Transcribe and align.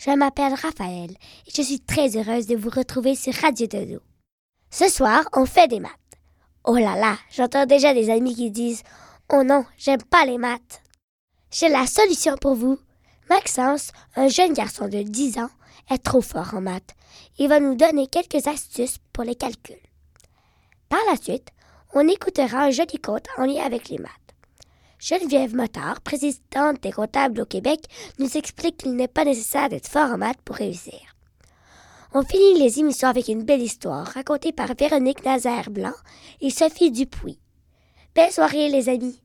je 0.00 0.10
m'appelle 0.12 0.54
Raphaël 0.54 1.10
et 1.46 1.50
je 1.54 1.60
suis 1.60 1.80
très 1.80 2.16
heureuse 2.16 2.46
de 2.46 2.56
vous 2.56 2.70
retrouver 2.70 3.14
sur 3.14 3.34
Radio 3.34 3.66
Dodo. 3.66 4.00
Ce 4.70 4.88
soir, 4.88 5.28
on 5.34 5.44
fait 5.44 5.68
des 5.68 5.78
maths. 5.80 5.90
Oh 6.64 6.76
là 6.76 6.96
là, 6.96 7.18
j'entends 7.30 7.66
déjà 7.66 7.92
des 7.92 8.08
amis 8.08 8.34
qui 8.34 8.50
disent 8.50 8.82
Oh 9.30 9.42
non, 9.42 9.66
j'aime 9.76 10.02
pas 10.02 10.24
les 10.24 10.38
maths. 10.38 10.80
J'ai 11.50 11.68
la 11.68 11.86
solution 11.86 12.36
pour 12.36 12.54
vous. 12.54 12.78
Maxence, 13.28 13.90
un 14.16 14.28
jeune 14.28 14.54
garçon 14.54 14.88
de 14.88 15.02
10 15.02 15.38
ans, 15.38 15.50
est 15.90 16.02
trop 16.02 16.22
fort 16.22 16.54
en 16.54 16.62
maths. 16.62 16.94
Il 17.38 17.48
va 17.48 17.60
nous 17.60 17.74
donner 17.74 18.06
quelques 18.06 18.46
astuces 18.46 18.98
pour 19.12 19.24
les 19.24 19.34
calculs. 19.34 19.76
Par 20.88 21.00
la 21.10 21.16
suite, 21.16 21.50
on 21.92 22.08
écoutera 22.08 22.64
un 22.64 22.70
joli 22.70 22.98
conte 23.02 23.26
en 23.36 23.44
lien 23.44 23.64
avec 23.64 23.90
les 23.90 23.98
maths. 23.98 24.10
Geneviève 25.00 25.56
Motard, 25.56 26.02
présidente 26.02 26.82
des 26.82 26.92
comptables 26.92 27.40
au 27.40 27.46
Québec, 27.46 27.80
nous 28.18 28.36
explique 28.36 28.76
qu'il 28.76 28.94
n'est 28.94 29.08
pas 29.08 29.24
nécessaire 29.24 29.70
d'être 29.70 29.88
fort 29.88 30.10
en 30.10 30.18
maths 30.18 30.42
pour 30.44 30.56
réussir. 30.56 31.00
On 32.12 32.22
finit 32.22 32.58
les 32.58 32.80
émissions 32.80 33.08
avec 33.08 33.28
une 33.28 33.44
belle 33.44 33.62
histoire 33.62 34.06
racontée 34.06 34.52
par 34.52 34.74
Véronique 34.78 35.24
Nazaire-Blanc 35.24 35.94
et 36.40 36.50
Sophie 36.50 36.90
Dupuis. 36.90 37.38
Belle 38.14 38.32
soirée 38.32 38.68
les 38.68 38.88
amis! 38.90 39.22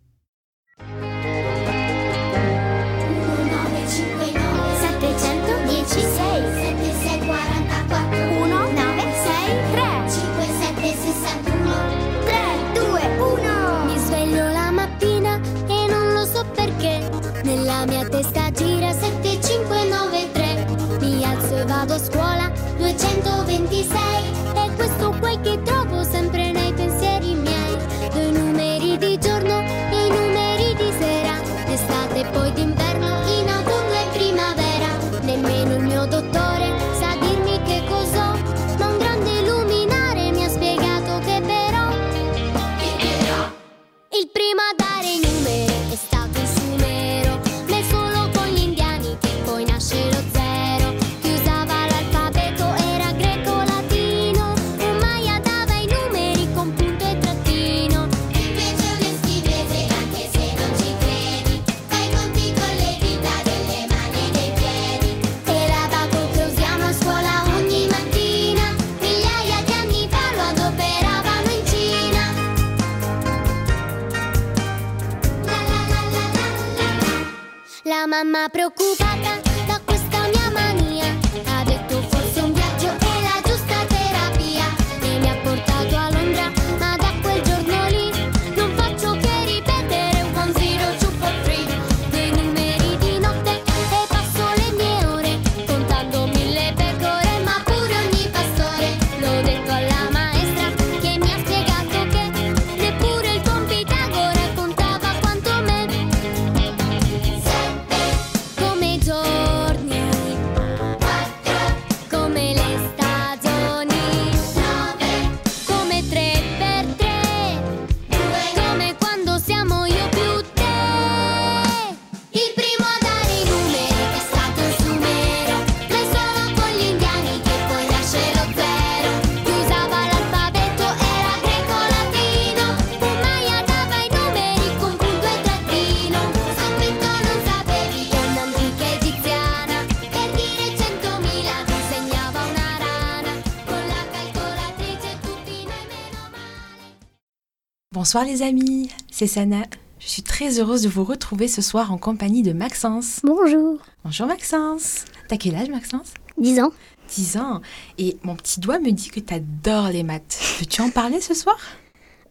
Bonsoir 148.05 148.23
les 148.23 148.43
amis, 148.43 148.91
c'est 149.09 149.25
Sana. 149.25 149.63
Je 149.97 150.07
suis 150.07 150.21
très 150.21 150.59
heureuse 150.59 150.83
de 150.83 150.89
vous 150.89 151.03
retrouver 151.03 151.47
ce 151.47 151.63
soir 151.63 151.91
en 151.91 151.97
compagnie 151.97 152.43
de 152.43 152.53
Maxence. 152.53 153.19
Bonjour 153.23 153.79
Bonjour 154.03 154.27
Maxence. 154.27 155.05
T'as 155.27 155.37
quel 155.37 155.55
âge 155.55 155.69
Maxence? 155.69 156.13
10 156.37 156.59
ans 156.59 156.71
10 157.07 157.37
ans. 157.37 157.61
Et 157.97 158.17
mon 158.21 158.35
petit 158.35 158.59
doigt 158.59 158.77
me 158.77 158.91
dit 158.91 159.07
que 159.09 159.19
t'adores 159.19 159.89
les 159.89 160.03
maths. 160.03 160.37
Veux-tu 160.59 160.83
en 160.83 160.91
parler 160.91 161.19
ce 161.19 161.33
soir? 161.33 161.57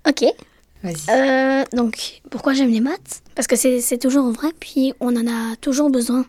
Ok. 0.09 0.23
Vas-y. 0.85 1.11
Euh, 1.11 1.65
donc, 1.73 2.21
pourquoi 2.31 2.53
j'aime 2.55 2.71
les 2.71 2.79
maths? 2.79 3.25
Parce 3.35 3.49
que 3.49 3.57
c'est 3.57 3.99
toujours 3.99 4.31
vrai, 4.31 4.53
puis 4.61 4.95
on 5.01 5.17
en 5.17 5.27
a 5.27 5.57
toujours 5.57 5.91
besoin. 5.91 6.25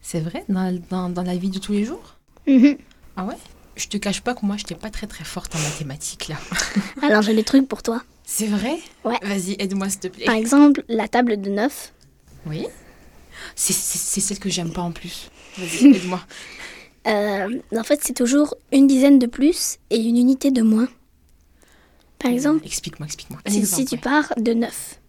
C'est 0.00 0.20
vrai? 0.20 0.46
Dans, 0.48 0.80
dans- 0.88 1.10
dans 1.10 1.22
la 1.24 1.36
vie 1.36 1.50
de 1.50 1.58
tous 1.58 1.72
les 1.72 1.84
jours? 1.84 2.14
Mhm. 2.46 2.78
Ah 3.18 3.26
ouais? 3.26 3.36
Je 3.76 3.86
te 3.86 3.98
cache 3.98 4.22
pas 4.22 4.32
que 4.34 4.46
moi, 4.46 4.56
je 4.56 4.62
n'étais 4.62 4.76
pas 4.76 4.88
très 4.88 5.06
très 5.06 5.24
forte 5.24 5.54
en 5.54 5.58
mathématiques 5.58 6.28
là. 6.28 6.36
Alors, 7.02 7.20
j'ai 7.20 7.34
des 7.34 7.44
trucs 7.44 7.68
pour 7.68 7.82
toi. 7.82 8.02
C'est 8.30 8.46
vrai 8.46 8.78
Ouais. 9.04 9.16
Vas-y, 9.22 9.56
aide-moi 9.58 9.88
s'il 9.88 10.00
te 10.00 10.08
plaît. 10.08 10.26
Par 10.26 10.34
exemple, 10.34 10.84
la 10.88 11.08
table 11.08 11.40
de 11.40 11.48
9. 11.48 11.94
Oui 12.46 12.66
C'est 13.56 13.72
celle 13.72 14.38
que 14.38 14.50
j'aime 14.50 14.70
pas 14.70 14.82
en 14.82 14.92
plus. 14.92 15.30
Vas-y, 15.56 15.86
aide-moi. 15.96 16.20
Euh, 17.06 17.58
en 17.74 17.82
fait, 17.84 18.00
c'est 18.02 18.12
toujours 18.12 18.54
une 18.70 18.86
dizaine 18.86 19.18
de 19.18 19.26
plus 19.26 19.78
et 19.88 19.96
une 19.96 20.18
unité 20.18 20.50
de 20.50 20.60
moins. 20.60 20.88
Par 22.18 22.30
exemple, 22.30 22.66
Explique-moi, 22.66 23.06
explique-moi. 23.06 23.40
Si, 23.46 23.58
exemple, 23.60 23.82
si 23.82 23.84
tu 23.86 23.96
pars 23.96 24.30
de 24.36 24.52
9, 24.52 25.00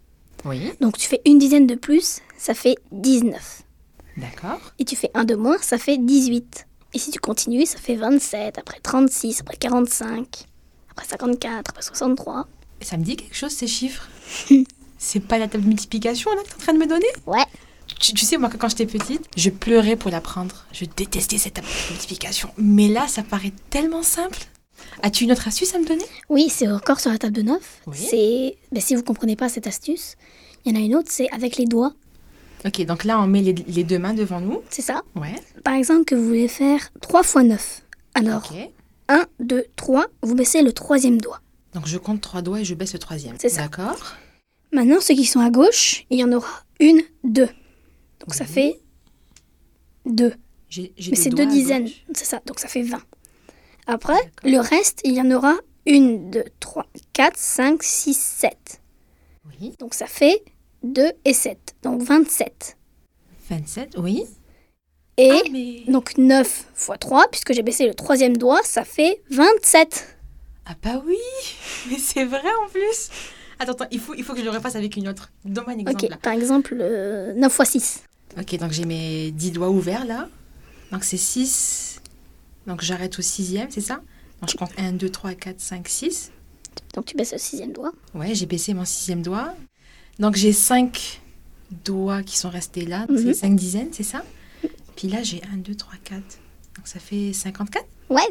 Oui, 0.46 0.72
donc 0.80 0.98
tu 0.98 1.10
fais 1.10 1.20
une 1.26 1.40
dizaine 1.40 1.68
de 1.68 1.76
plus, 1.76 2.20
ça 2.38 2.54
fait 2.54 2.78
19. 2.94 3.64
d'accord. 4.16 4.62
Et 4.80 4.86
tu 4.86 4.96
fais 4.96 5.12
un 5.14 5.26
de 5.26 5.36
moins, 5.36 5.58
ça 5.60 5.78
fait 5.78 5.98
18. 5.98 6.68
Et 6.94 7.00
si 7.00 7.12
tu 7.12 7.20
continues, 7.20 7.66
ça 7.66 7.80
fait 7.80 7.96
27, 7.96 8.58
après 8.60 8.80
36, 8.80 9.42
après 9.42 9.58
45, 9.58 10.46
après 10.92 11.06
54, 11.06 11.70
après 11.70 11.82
63. 11.84 12.48
Ça 12.82 12.98
me 12.98 13.04
dit 13.04 13.16
quelque 13.16 13.36
chose 13.36 13.52
ces 13.52 13.68
chiffres 13.68 14.08
C'est 14.98 15.20
pas 15.22 15.38
la 15.38 15.48
table 15.48 15.64
de 15.64 15.70
multiplication 15.70 16.32
là 16.32 16.42
que 16.44 16.50
t'es 16.50 16.56
en 16.56 16.60
train 16.60 16.74
de 16.74 16.78
me 16.80 16.88
donner 16.88 17.08
Ouais. 17.26 17.46
tu, 18.00 18.14
tu 18.14 18.26
sais, 18.26 18.38
moi, 18.38 18.50
quand 18.58 18.68
j'étais 18.70 18.86
petite, 18.86 19.22
je 19.38 19.50
pleurais 19.50 19.96
pour 19.96 20.12
l'apprendre. 20.12 20.66
Je 20.74 20.86
détestais 20.86 21.38
cette 21.38 21.54
table 21.56 21.68
de 21.68 21.94
multiplication. 21.94 22.50
Mais 22.58 22.88
là, 22.90 23.08
ça 23.08 23.24
paraît 23.24 23.54
tellement 23.70 24.04
simple. 24.04 24.40
As-tu 25.02 25.24
une 25.24 25.32
autre 25.32 25.48
astuce 25.48 25.74
à 25.74 25.80
me 25.80 25.86
donner? 25.86 26.04
Oui, 26.30 26.48
c'est 26.50 26.68
encore 26.70 27.00
sur 27.00 27.12
la 27.12 27.18
table 27.18 27.34
de 27.34 27.42
9. 27.44 27.82
Oui. 27.88 27.98
C'est, 27.98 28.58
ben, 28.72 28.82
si 28.82 28.96
vous 28.96 29.04
comprenez 29.04 29.36
pas 29.36 29.48
cette 29.50 29.68
astuce, 29.68 30.16
il 30.66 30.74
y 30.74 30.78
en 30.78 30.80
a 30.82 30.84
une 30.84 30.96
autre, 30.96 31.10
c'est 31.12 31.30
avec 31.32 31.58
les 31.58 31.66
doigts. 31.66 31.94
Ok, 32.66 32.86
donc 32.86 33.06
là, 33.06 33.22
on 33.22 33.28
met 33.28 33.42
les, 33.42 33.54
les 33.54 33.84
deux 33.86 34.00
mains 34.00 34.14
devant 34.14 34.42
nous. 34.42 34.62
C'est 34.70 34.82
ça. 34.82 35.02
Ouais. 35.16 35.36
Par 35.64 35.76
exemple, 35.76 36.04
que 36.04 36.16
vous 36.16 36.26
voulez 36.28 36.48
faire 36.50 36.90
3 37.02 37.24
fois 37.24 37.44
9. 37.44 37.82
Alors, 38.16 38.44
Ok. 38.52 38.58
1, 39.08 39.26
2, 39.40 39.66
3, 39.78 40.06
vous 40.24 40.36
baissez 40.36 40.62
le 40.62 40.74
troisième 40.74 41.20
doigt. 41.22 41.40
Donc 41.80 41.88
je 41.88 41.98
compte 41.98 42.20
trois 42.20 42.42
doigts 42.42 42.60
et 42.60 42.66
je 42.66 42.76
baisse 42.76 42.92
le 42.92 43.00
troisième. 43.00 43.38
C'est 43.40 43.48
ça. 43.48 43.62
D'accord. 43.62 44.18
Maintenant, 44.74 45.00
ceux 45.00 45.14
qui 45.14 45.24
sont 45.24 45.40
à 45.40 45.50
gauche, 45.50 46.06
il 46.10 46.20
y 46.20 46.24
en 46.26 46.34
aura 46.34 46.66
une, 46.82 47.02
deux. 47.24 47.48
Donc 48.20 48.34
ça 48.34 48.44
fait 48.44 48.82
2. 50.06 50.34
J'ai 50.68 50.92
j'ai 50.98 51.12
Mais 51.12 51.16
c'est 51.18 51.30
deux 51.30 51.46
dizaines, 51.46 51.88
c'est 52.14 52.26
ça, 52.26 52.42
donc 52.46 52.60
ça 52.60 52.68
fait 52.68 52.82
20. 52.82 53.02
Après, 53.88 54.20
le 54.44 54.58
reste, 54.58 55.00
il 55.06 55.14
y 55.14 55.22
en 55.22 55.32
aura 55.32 55.56
1, 55.88 56.30
2, 56.30 56.44
3, 56.60 56.86
4, 57.14 57.38
5, 57.38 57.82
6, 57.82 58.14
7. 58.14 58.82
Oui. 59.46 59.74
Donc 59.80 59.94
ça 59.94 60.06
fait 60.06 60.44
2 60.84 61.14
et 61.24 61.34
7, 61.34 61.76
donc 61.82 62.02
27. 62.02 62.76
27, 63.50 63.96
oui. 64.00 64.26
Et 65.16 65.32
Ah, 65.32 65.50
mais... 65.50 65.84
donc 65.88 66.18
9 66.18 66.66
fois 66.74 66.98
3, 66.98 67.30
puisque 67.32 67.54
j'ai 67.54 67.64
baissé 67.64 67.88
le 67.88 67.94
troisième 67.94 68.36
doigt, 68.36 68.60
ça 68.66 68.84
fait 68.84 69.24
27. 69.30 70.19
Ah 70.70 70.76
bah 70.84 71.02
oui 71.06 71.18
Mais 71.90 71.98
c'est 71.98 72.26
vrai 72.26 72.50
en 72.66 72.70
plus 72.70 73.10
Attends, 73.62 73.74
attends, 73.74 73.88
il 73.92 74.00
faut, 74.00 74.14
il 74.14 74.24
faut 74.24 74.34
que 74.34 74.40
je 74.40 74.46
le 74.46 74.52
refasse 74.52 74.76
avec 74.78 74.96
une 74.96 75.10
autre. 75.10 75.32
Donne-moi 75.44 75.74
un 75.74 75.80
exemple 75.80 76.06
Ok, 76.06 76.10
là. 76.12 76.18
par 76.18 76.32
exemple, 76.32 76.78
euh, 76.80 77.34
9 77.34 77.52
fois 77.52 77.66
6. 77.66 78.04
Ok, 78.40 78.58
donc 78.58 78.72
j'ai 78.72 78.86
mes 78.86 79.32
10 79.32 79.52
doigts 79.52 79.70
ouverts 79.70 80.06
là. 80.06 80.30
Donc 80.94 81.04
c'est 81.04 81.18
6. 81.18 82.00
Donc 82.68 82.82
j'arrête 82.82 83.18
au 83.20 83.22
sixième, 83.22 83.70
c'est 83.70 83.82
ça? 83.82 84.02
Donc 84.40 84.50
je 84.50 84.56
compte 84.56 84.72
1, 84.78 84.94
2, 84.94 85.10
3, 85.10 85.34
4, 85.34 85.60
5, 85.60 85.88
6. 85.90 86.32
Donc 86.94 87.06
tu 87.06 87.18
baisses 87.18 87.34
le 87.34 87.38
sixième 87.38 87.74
doigt. 87.74 87.92
Ouais, 88.14 88.34
j'ai 88.34 88.46
baissé 88.46 88.74
mon 88.74 88.86
sixième 88.86 89.24
doigt. 89.24 89.54
Donc 90.20 90.36
j'ai 90.36 90.54
5 90.54 91.20
doigts 91.84 92.24
qui 92.24 92.38
sont 92.38 92.50
restés 92.50 92.86
là. 92.86 93.08
Mhm. 93.10 93.18
C'est 93.18 93.34
5 93.34 93.56
dizaines, 93.56 93.90
c'est 93.92 94.04
ça? 94.04 94.24
Puis 94.96 95.10
là 95.10 95.22
j'ai 95.24 95.42
1, 95.54 95.58
2, 95.58 95.76
3, 95.76 95.96
4. 96.04 96.22
Donc 96.78 96.88
ça 96.88 97.00
fait 97.00 97.34
54 97.34 97.84
Ouais. 98.10 98.22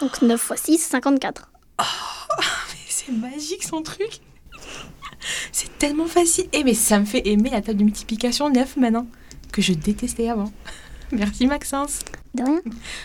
Donc 0.00 0.20
9 0.20 0.38
fois 0.38 0.56
6, 0.58 0.76
54. 0.78 1.51
Mais 2.38 2.78
c'est 2.88 3.12
magique 3.12 3.62
son 3.62 3.82
truc 3.82 4.20
C'est 5.52 5.78
tellement 5.78 6.06
facile. 6.06 6.46
Eh 6.52 6.64
mais 6.64 6.74
ça 6.74 6.98
me 6.98 7.04
fait 7.04 7.26
aimer 7.28 7.50
la 7.50 7.60
table 7.62 7.78
de 7.78 7.84
multiplication 7.84 8.50
9 8.50 8.76
maintenant, 8.76 9.06
que 9.52 9.62
je 9.62 9.72
détestais 9.72 10.28
avant. 10.28 10.52
Merci 11.12 11.46
Maxence. 11.46 12.00
De 12.34 12.42
rien. 12.42 12.60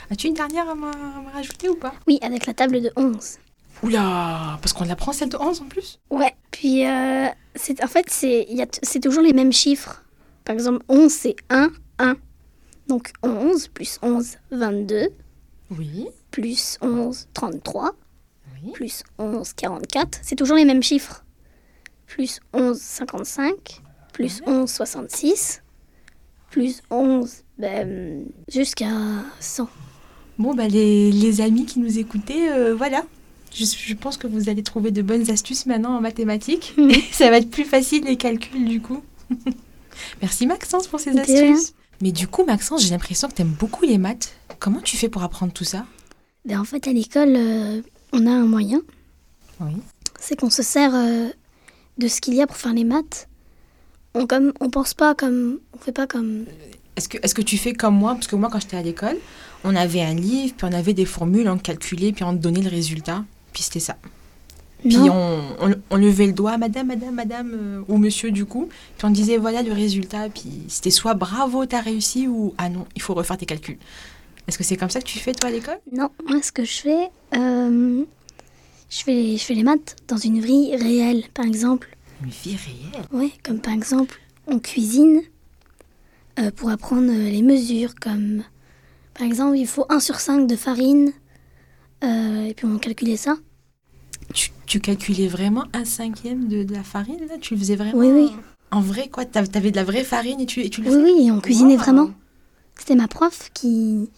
As-tu 0.10 0.28
une 0.28 0.34
dernière 0.34 0.70
à 0.70 0.76
me, 0.76 0.90
rajouter 1.34 1.68
ou 1.70 1.76
pas? 1.76 1.94
Oui, 2.08 2.18
avec 2.22 2.46
la 2.46 2.54
table 2.54 2.82
de 2.82 2.92
11. 2.96 3.38
Oula 3.84 4.58
Parce 4.62 4.74
qu'on 4.74 4.86
l'apprend 4.86 5.12
celle 5.14 5.30
de 5.30 5.38
11 5.38 5.62
en 5.62 5.66
plus? 5.66 6.00
Ouais, 6.10 6.34
puis 6.52 6.86
euh, 6.88 7.28
c'est, 7.56 7.84
en 7.84 7.88
fait, 7.88 8.06
c'est, 8.10 8.46
il 8.50 8.58
y 8.58 8.62
a 8.62 8.66
t- 8.66 8.80
c'est 8.82 9.02
toujours 9.02 9.22
les 9.22 9.34
mêmes 9.34 9.52
chiffres. 9.54 10.04
Par 10.46 10.54
exemple, 10.54 10.84
11, 10.88 11.12
c'est 11.12 11.36
1, 11.50 11.70
1. 12.00 12.16
Donc 12.88 13.12
11 13.22 13.68
plus 13.68 14.00
11, 14.02 14.38
22, 14.52 15.10
Oui. 15.78 16.08
plus 16.32 16.78
11, 16.82 17.28
33, 17.34 17.92
Oui. 18.64 18.72
plus 18.74 19.04
11, 19.18 19.54
44. 19.54 20.20
C'est 20.22 20.36
toujours 20.36 20.58
les 20.58 20.66
mêmes 20.66 20.84
chiffres. 20.84 21.24
Plus 22.06 22.40
11, 22.54 22.78
55, 22.80 23.82
plus 24.14 24.42
11, 24.46 24.70
66, 24.70 25.62
plus 26.50 26.82
11, 26.90 27.44
ben, 27.58 28.26
jusqu'à 28.48 28.92
100. 29.40 29.68
Bon, 30.38 30.54
bah 30.54 30.68
les, 30.68 31.12
les 31.12 31.42
amis 31.42 31.66
qui 31.66 31.80
nous 31.80 32.00
écoutaient, 32.00 32.50
euh, 32.52 32.76
voilà. 32.76 33.04
Je, 33.54 33.66
je 33.66 33.94
pense 33.96 34.18
que 34.18 34.28
vous 34.28 34.50
allez 34.50 34.64
trouver 34.64 34.92
de 34.92 35.02
bonnes 35.02 35.30
astuces 35.32 35.66
maintenant 35.66 35.98
en 35.98 36.02
mathématiques. 36.02 36.76
Et 36.78 37.02
ça 37.12 37.30
va 37.30 37.38
être 37.38 37.50
plus 37.50 37.66
facile 37.66 38.04
les 38.06 38.18
calculs 38.18 38.66
du 38.66 38.82
coup. 38.82 39.02
Merci 40.22 40.46
Maxence 40.48 40.88
pour 40.88 41.00
ces 41.00 41.18
astuces. 41.18 41.74
Mais 42.02 42.12
du 42.12 42.28
coup, 42.28 42.46
Maxence, 42.46 42.84
j'ai 42.84 42.92
l'impression 42.92 43.28
que 43.28 43.34
tu 43.34 43.42
aimes 43.42 43.56
beaucoup 43.60 43.84
les 43.86 43.98
maths. 43.98 44.36
Comment 44.60 44.82
tu 44.82 44.96
fais 44.98 45.10
pour 45.10 45.24
apprendre 45.24 45.52
tout 45.52 45.64
ça? 45.64 45.86
Ben, 46.46 46.60
en 46.60 46.64
fait, 46.64 46.88
à 46.88 46.94
l'école, 46.94 47.34
euh, 47.36 47.82
on 48.14 48.26
a 48.26 48.32
un 48.32 48.46
moyen. 48.46 48.82
Oui. 49.60 49.74
c'est 50.20 50.40
qu'on 50.40 50.50
se 50.50 50.64
sert 50.64 50.94
euh, 50.94 51.30
de 51.98 52.08
ce 52.08 52.22
qu'il 52.22 52.36
y 52.36 52.42
a 52.42 52.48
pour 52.48 52.58
faire 52.58 52.74
les 52.74 52.84
maths. 52.84 53.28
On 54.14 54.28
comme 54.28 54.54
on 54.60 54.70
pense 54.70 54.94
pas 54.94 55.16
comme 55.16 55.60
on 55.74 55.78
fait 55.78 55.92
pas 55.92 56.08
comme 56.08 56.46
Est-ce 56.96 57.10
que, 57.10 57.18
est 57.18 57.34
que 57.34 57.42
tu 57.42 57.58
fais 57.58 57.74
comme 57.74 57.96
moi? 57.96 58.14
Parce 58.14 58.28
que 58.28 58.36
moi, 58.36 58.50
quand 58.52 58.60
j'étais 58.60 58.78
à 58.78 58.82
l'école, 58.82 59.18
on 59.64 59.76
avait 59.76 60.02
un 60.02 60.14
livre, 60.14 60.54
puis 60.56 60.68
on 60.70 60.74
avait 60.74 60.94
des 60.94 61.06
formules, 61.06 61.48
on 61.50 61.58
calculait, 61.58 62.12
puis 62.12 62.24
on 62.24 62.34
donnait 62.34 62.62
le 62.62 62.70
résultat. 62.70 63.24
Puis 63.54 63.64
c'était 63.64 63.80
ça. 63.80 63.98
Puis 64.82 64.98
on, 65.10 65.42
on 65.90 65.96
levait 65.98 66.28
le 66.28 66.34
doigt, 66.34 66.58
madame, 66.58 66.88
madame, 66.88 67.16
madame, 67.16 67.52
euh, 67.54 67.84
ou 67.88 67.98
monsieur 67.98 68.32
du 68.32 68.46
coup. 68.46 68.70
Puis 68.98 69.06
on 69.06 69.10
disait, 69.10 69.38
voilà 69.38 69.64
le 69.64 69.74
résultat. 69.74 70.30
Puis 70.30 70.66
c'était 70.68 70.92
soit 70.92 71.16
bravo, 71.16 71.66
t'as 71.66 71.82
réussi, 71.82 72.28
ou 72.28 72.54
ah 72.58 72.70
non, 72.70 72.86
il 72.96 73.02
faut 73.02 73.14
refaire 73.14 73.38
tes 73.38 73.46
calculs. 73.46 73.78
Est-ce 74.48 74.58
que 74.58 74.64
c'est 74.64 74.78
comme 74.78 74.90
ça 74.90 75.00
que 75.02 75.06
tu 75.08 75.20
fais 75.20 75.34
toi 75.34 75.50
à 75.50 75.52
l'école? 75.52 75.80
Non 75.92 76.10
moi 76.28 76.42
ce 76.42 76.52
que 76.52 76.64
je 76.64 76.78
fais 76.80 77.10
euh, 77.36 78.04
je 78.90 79.00
fais 79.04 79.38
je 79.38 79.44
fais 79.44 79.54
les 79.54 79.64
maths 79.64 79.96
dans 80.08 80.18
une 80.18 80.40
vie 80.40 80.76
réelle 80.76 81.24
par 81.34 81.46
exemple 81.46 81.96
Une 82.24 82.30
vie 82.30 82.56
réelle? 82.56 83.06
ouais 83.12 83.32
comme 83.44 83.60
par 83.60 83.74
exemple 83.74 84.20
on 84.48 84.60
cuisine 84.60 85.22
euh, 86.40 86.52
pour 86.52 86.70
apprendre 86.70 87.10
euh, 87.12 87.30
les 87.30 87.42
mesures 87.42 87.96
comme 87.96 88.44
par 89.14 89.26
exemple 89.26 89.58
il 89.58 89.68
faut 89.68 89.86
1 89.90 90.00
sur 90.00 90.20
5 90.20 90.48
de 90.48 90.56
farine 90.56 91.12
euh, 92.04 92.46
et 92.46 92.54
puis 92.54 92.66
on 92.66 92.78
calculait 92.78 93.18
ça 93.18 93.36
Tu, 94.34 94.52
tu 94.66 94.80
calculais 94.80 95.28
vraiment 95.28 95.66
un 95.74 95.84
cinquième 95.86 96.48
de, 96.48 96.64
de 96.64 96.74
la 96.74 96.84
farine, 96.84 97.20
là? 97.28 97.38
Tu 97.42 97.54
le 97.56 97.60
faisais 97.60 97.76
vraiment 97.76 97.98
Oui, 97.98 98.12
oui. 98.12 98.30
En 98.70 98.82
vrai, 98.82 99.08
quoi? 99.08 99.24
T'av- 99.26 99.48
T'avais 99.50 99.72
de 99.72 99.78
la 99.78 99.86
vraie 99.86 100.04
farine 100.04 100.40
et 100.42 100.46
tu, 100.46 100.62
et 100.62 100.70
tu 100.70 100.82
le 100.84 100.90
oui 100.92 100.98
oui 101.02 101.28
et 101.28 101.32
on 101.32 101.40
cuisinait 101.42 101.76
Wow. 101.78 101.82
vraiment 101.82 102.10
C'était 102.78 102.96
ma 102.96 103.08
prof 103.08 103.50
qui, 103.54 104.10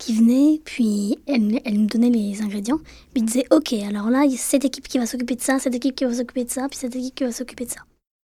qui 0.00 0.14
venait, 0.14 0.60
puis 0.64 1.18
elle, 1.28 1.60
elle 1.64 1.78
me 1.78 1.86
donnait 1.86 2.10
les 2.10 2.40
ingrédients. 2.42 2.80
Puis 3.12 3.22
disait 3.22 3.44
Ok, 3.52 3.72
alors 3.74 4.10
là, 4.10 4.24
il 4.24 4.32
y 4.32 4.34
a 4.34 4.38
cette 4.38 4.64
équipe 4.64 4.88
qui 4.88 4.98
va 4.98 5.06
s'occuper 5.06 5.36
de 5.36 5.42
ça, 5.42 5.58
cette 5.60 5.74
équipe 5.76 5.94
qui 5.94 6.04
va 6.04 6.12
s'occuper 6.14 6.44
de 6.44 6.50
ça, 6.50 6.66
puis 6.68 6.78
cette 6.78 6.96
équipe 6.96 7.14
qui 7.14 7.24
va 7.24 7.30
s'occuper 7.32 7.66
de 7.66 7.70
ça. 7.70 7.80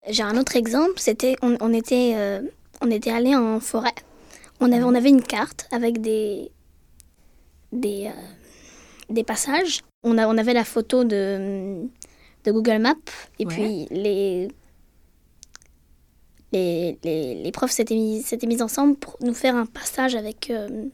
J'ai 0.10 0.24
un 0.24 0.38
autre 0.38 0.56
exemple 0.56 0.94
c'était 0.98 1.36
on, 1.42 1.58
on 1.62 1.74
était, 1.74 2.14
euh, 2.16 2.42
on 2.82 2.90
était 2.90 3.12
allé 3.12 3.36
en 3.36 3.60
forêt. 3.60 3.94
On 4.62 4.72
avait, 4.72 4.84
on 4.84 4.96
avait 4.96 5.10
une 5.10 5.22
carte 5.24 5.68
avec 5.72 6.00
des, 6.02 6.50
des, 7.72 8.06
euh, 8.08 9.14
des 9.14 9.24
passages. 9.24 9.82
On, 10.04 10.18
a, 10.18 10.28
on 10.28 10.38
avait 10.38 10.54
la 10.54 10.64
photo 10.64 11.04
de, 11.04 11.82
de 12.46 12.52
Google 12.52 12.80
Maps, 12.80 12.96
et 13.40 13.46
Ouais. 13.46 13.54
puis 13.54 13.88
les, 13.92 14.48
les, 16.54 16.98
les, 17.04 17.44
les 17.44 17.52
profs 17.52 17.72
s'étaient 17.72 17.96
mis, 17.96 18.24
mis 18.48 18.62
ensemble 18.62 18.96
pour 18.96 19.18
nous 19.22 19.34
faire 19.34 19.56
un 19.56 19.66
passage 19.66 20.16
avec, 20.16 20.50
euh, 20.50 20.86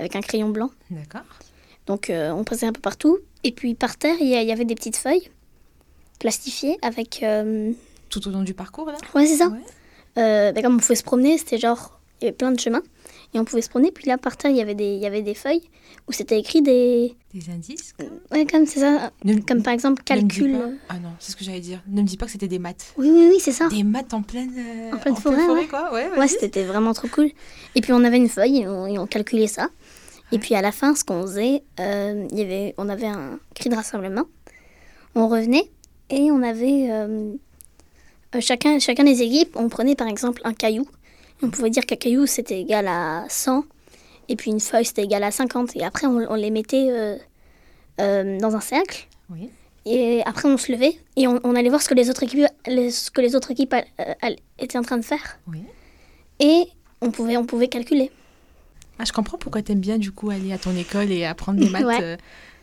avec 0.00 0.16
un 0.16 0.20
crayon 0.20 0.48
blanc. 0.48 0.70
D'accord. 0.90 1.22
Donc 1.86 2.10
euh, 2.10 2.30
on 2.32 2.42
passait 2.44 2.66
un 2.66 2.72
peu 2.72 2.80
partout. 2.80 3.18
Et 3.44 3.52
puis 3.52 3.74
par 3.74 3.96
terre, 3.96 4.16
il 4.20 4.26
y, 4.28 4.52
avait 4.52 4.64
des 4.64 4.74
petites 4.74 4.96
feuilles 4.96 5.30
plastifiées 6.18 6.76
avec... 6.82 7.22
euh, 7.22 7.72
Tout 8.08 8.26
au 8.28 8.30
long 8.30 8.42
du 8.42 8.54
parcours, 8.54 8.86
là? 8.86 8.96
Ouais, 9.14 9.26
c'est 9.26 9.36
ça. 9.36 9.48
Ouais. 9.48 9.58
Euh, 10.18 10.52
ben, 10.52 10.62
comme 10.62 10.74
on 10.74 10.78
pouvait 10.78 10.94
se 10.96 11.02
promener, 11.04 11.38
c'était 11.38 11.58
genre... 11.58 11.96
Il 12.20 12.24
y 12.24 12.28
avait 12.28 12.36
plein 12.36 12.52
de 12.52 12.60
chemins. 12.60 12.82
Et 13.32 13.40
on 13.40 13.46
pouvait 13.46 13.62
se 13.62 13.70
promener. 13.70 13.90
Puis 13.92 14.04
là, 14.04 14.18
par 14.18 14.36
terre, 14.36 14.50
il 14.50 14.58
y 14.58 14.60
avait 14.60 14.74
des, 14.74 14.92
il 14.94 15.00
y 15.00 15.06
avait 15.06 15.22
des 15.22 15.32
feuilles 15.32 15.62
où 16.06 16.12
c'était 16.12 16.38
écrit 16.38 16.60
des... 16.60 17.14
Des 17.32 17.48
indices 17.50 17.94
Ouais, 18.30 18.44
comme 18.44 18.66
c'est 18.66 18.80
ça. 18.80 19.10
Ne- 19.24 19.40
Comme 19.40 19.62
par 19.62 19.72
exemple, 19.72 20.02
calcul... 20.02 20.52
pas- 20.52 20.68
Ah 20.90 20.98
non, 20.98 21.08
c'est 21.18 21.32
ce 21.32 21.36
que 21.36 21.44
j'allais 21.44 21.60
dire. 21.60 21.80
Ne 21.88 22.02
me 22.02 22.06
dis 22.06 22.18
pas 22.18 22.26
que 22.26 22.32
c'était 22.32 22.48
des 22.48 22.58
maths. 22.58 22.92
Oui, 22.98 23.08
oui, 23.10 23.28
oui, 23.30 23.36
c'est 23.40 23.52
ça. 23.52 23.68
Des 23.68 23.84
maths 23.84 24.12
en 24.12 24.20
pleine, 24.20 24.52
En 24.92 24.98
pleine 24.98 25.16
forêt, 25.16 25.46
ouais. 25.48 25.66
quoi. 25.66 25.94
Ouais, 25.94 26.10
Ouais, 26.18 26.28
c'était 26.28 26.64
vraiment 26.64 26.92
trop 26.92 27.08
cool. 27.08 27.30
Et 27.74 27.80
puis 27.80 27.94
on 27.94 28.04
avait 28.04 28.18
une 28.18 28.28
feuille 28.28 28.58
et 28.58 28.68
on, 28.68 28.86
et 28.86 28.98
on 28.98 29.06
calculait 29.06 29.46
ça. 29.46 29.70
Et 30.32 30.38
puis 30.38 30.54
à 30.54 30.62
la 30.62 30.72
fin, 30.72 30.94
ce 30.94 31.04
qu'on 31.04 31.22
faisait, 31.22 31.62
euh, 31.80 32.26
il 32.30 32.38
y 32.38 32.42
avait, 32.42 32.74
on 32.78 32.88
avait 32.88 33.06
un 33.06 33.38
cri 33.54 33.68
de 33.68 33.74
rassemblement. 33.74 34.24
On 35.14 35.26
revenait 35.28 35.68
et 36.08 36.30
on 36.30 36.42
avait 36.42 36.88
euh, 36.90 37.32
euh, 38.36 38.40
chacun, 38.40 38.78
chacun 38.78 39.04
des 39.04 39.22
équipes, 39.22 39.56
on 39.56 39.68
prenait 39.68 39.96
par 39.96 40.06
exemple 40.06 40.40
un 40.44 40.54
caillou. 40.54 40.86
On 41.42 41.50
pouvait 41.50 41.70
dire 41.70 41.84
qu'un 41.86 41.96
caillou 41.96 42.26
c'était 42.26 42.60
égal 42.60 42.86
à 42.86 43.24
100 43.28 43.64
et 44.28 44.36
puis 44.36 44.50
une 44.52 44.60
feuille 44.60 44.84
c'était 44.84 45.02
égal 45.04 45.24
à 45.24 45.30
50. 45.32 45.74
Et 45.76 45.82
après 45.84 46.06
on, 46.06 46.16
on 46.30 46.34
les 46.34 46.50
mettait 46.50 46.88
euh, 47.98 48.38
dans 48.38 48.54
un 48.54 48.60
cercle. 48.60 49.08
Oui. 49.30 49.50
Et 49.86 50.22
après 50.26 50.48
on 50.48 50.56
se 50.58 50.70
levait 50.70 50.96
et 51.16 51.26
on, 51.26 51.40
on 51.42 51.54
allait 51.56 51.70
voir 51.70 51.82
ce 51.82 51.88
que 51.88 51.94
les 51.94 52.08
autres 52.10 52.22
équipes, 52.22 52.46
les- 52.66 52.90
ce 52.90 53.10
que 53.10 53.20
les 53.20 53.34
autres 53.34 53.50
équipes 53.50 53.74
étaient 54.58 54.78
en 54.78 54.82
train 54.82 54.98
de 54.98 55.04
faire 55.04 55.40
Oui. 55.48 55.62
et 56.38 56.64
on 57.00 57.10
pouvait, 57.10 57.36
on 57.38 57.46
pouvait 57.46 57.68
calculer. 57.68 58.12
Ah, 59.00 59.04
je 59.06 59.12
comprends 59.12 59.38
pourquoi 59.38 59.62
t'aimes 59.62 59.80
bien 59.80 59.96
du 59.98 60.12
coup 60.12 60.28
aller 60.30 60.52
à 60.52 60.58
ton 60.58 60.76
école 60.76 61.10
et 61.10 61.24
apprendre 61.24 61.58
des 61.58 61.68
maths. 61.70 61.84
Ouais. 61.86 61.98
euh, 62.02 62.16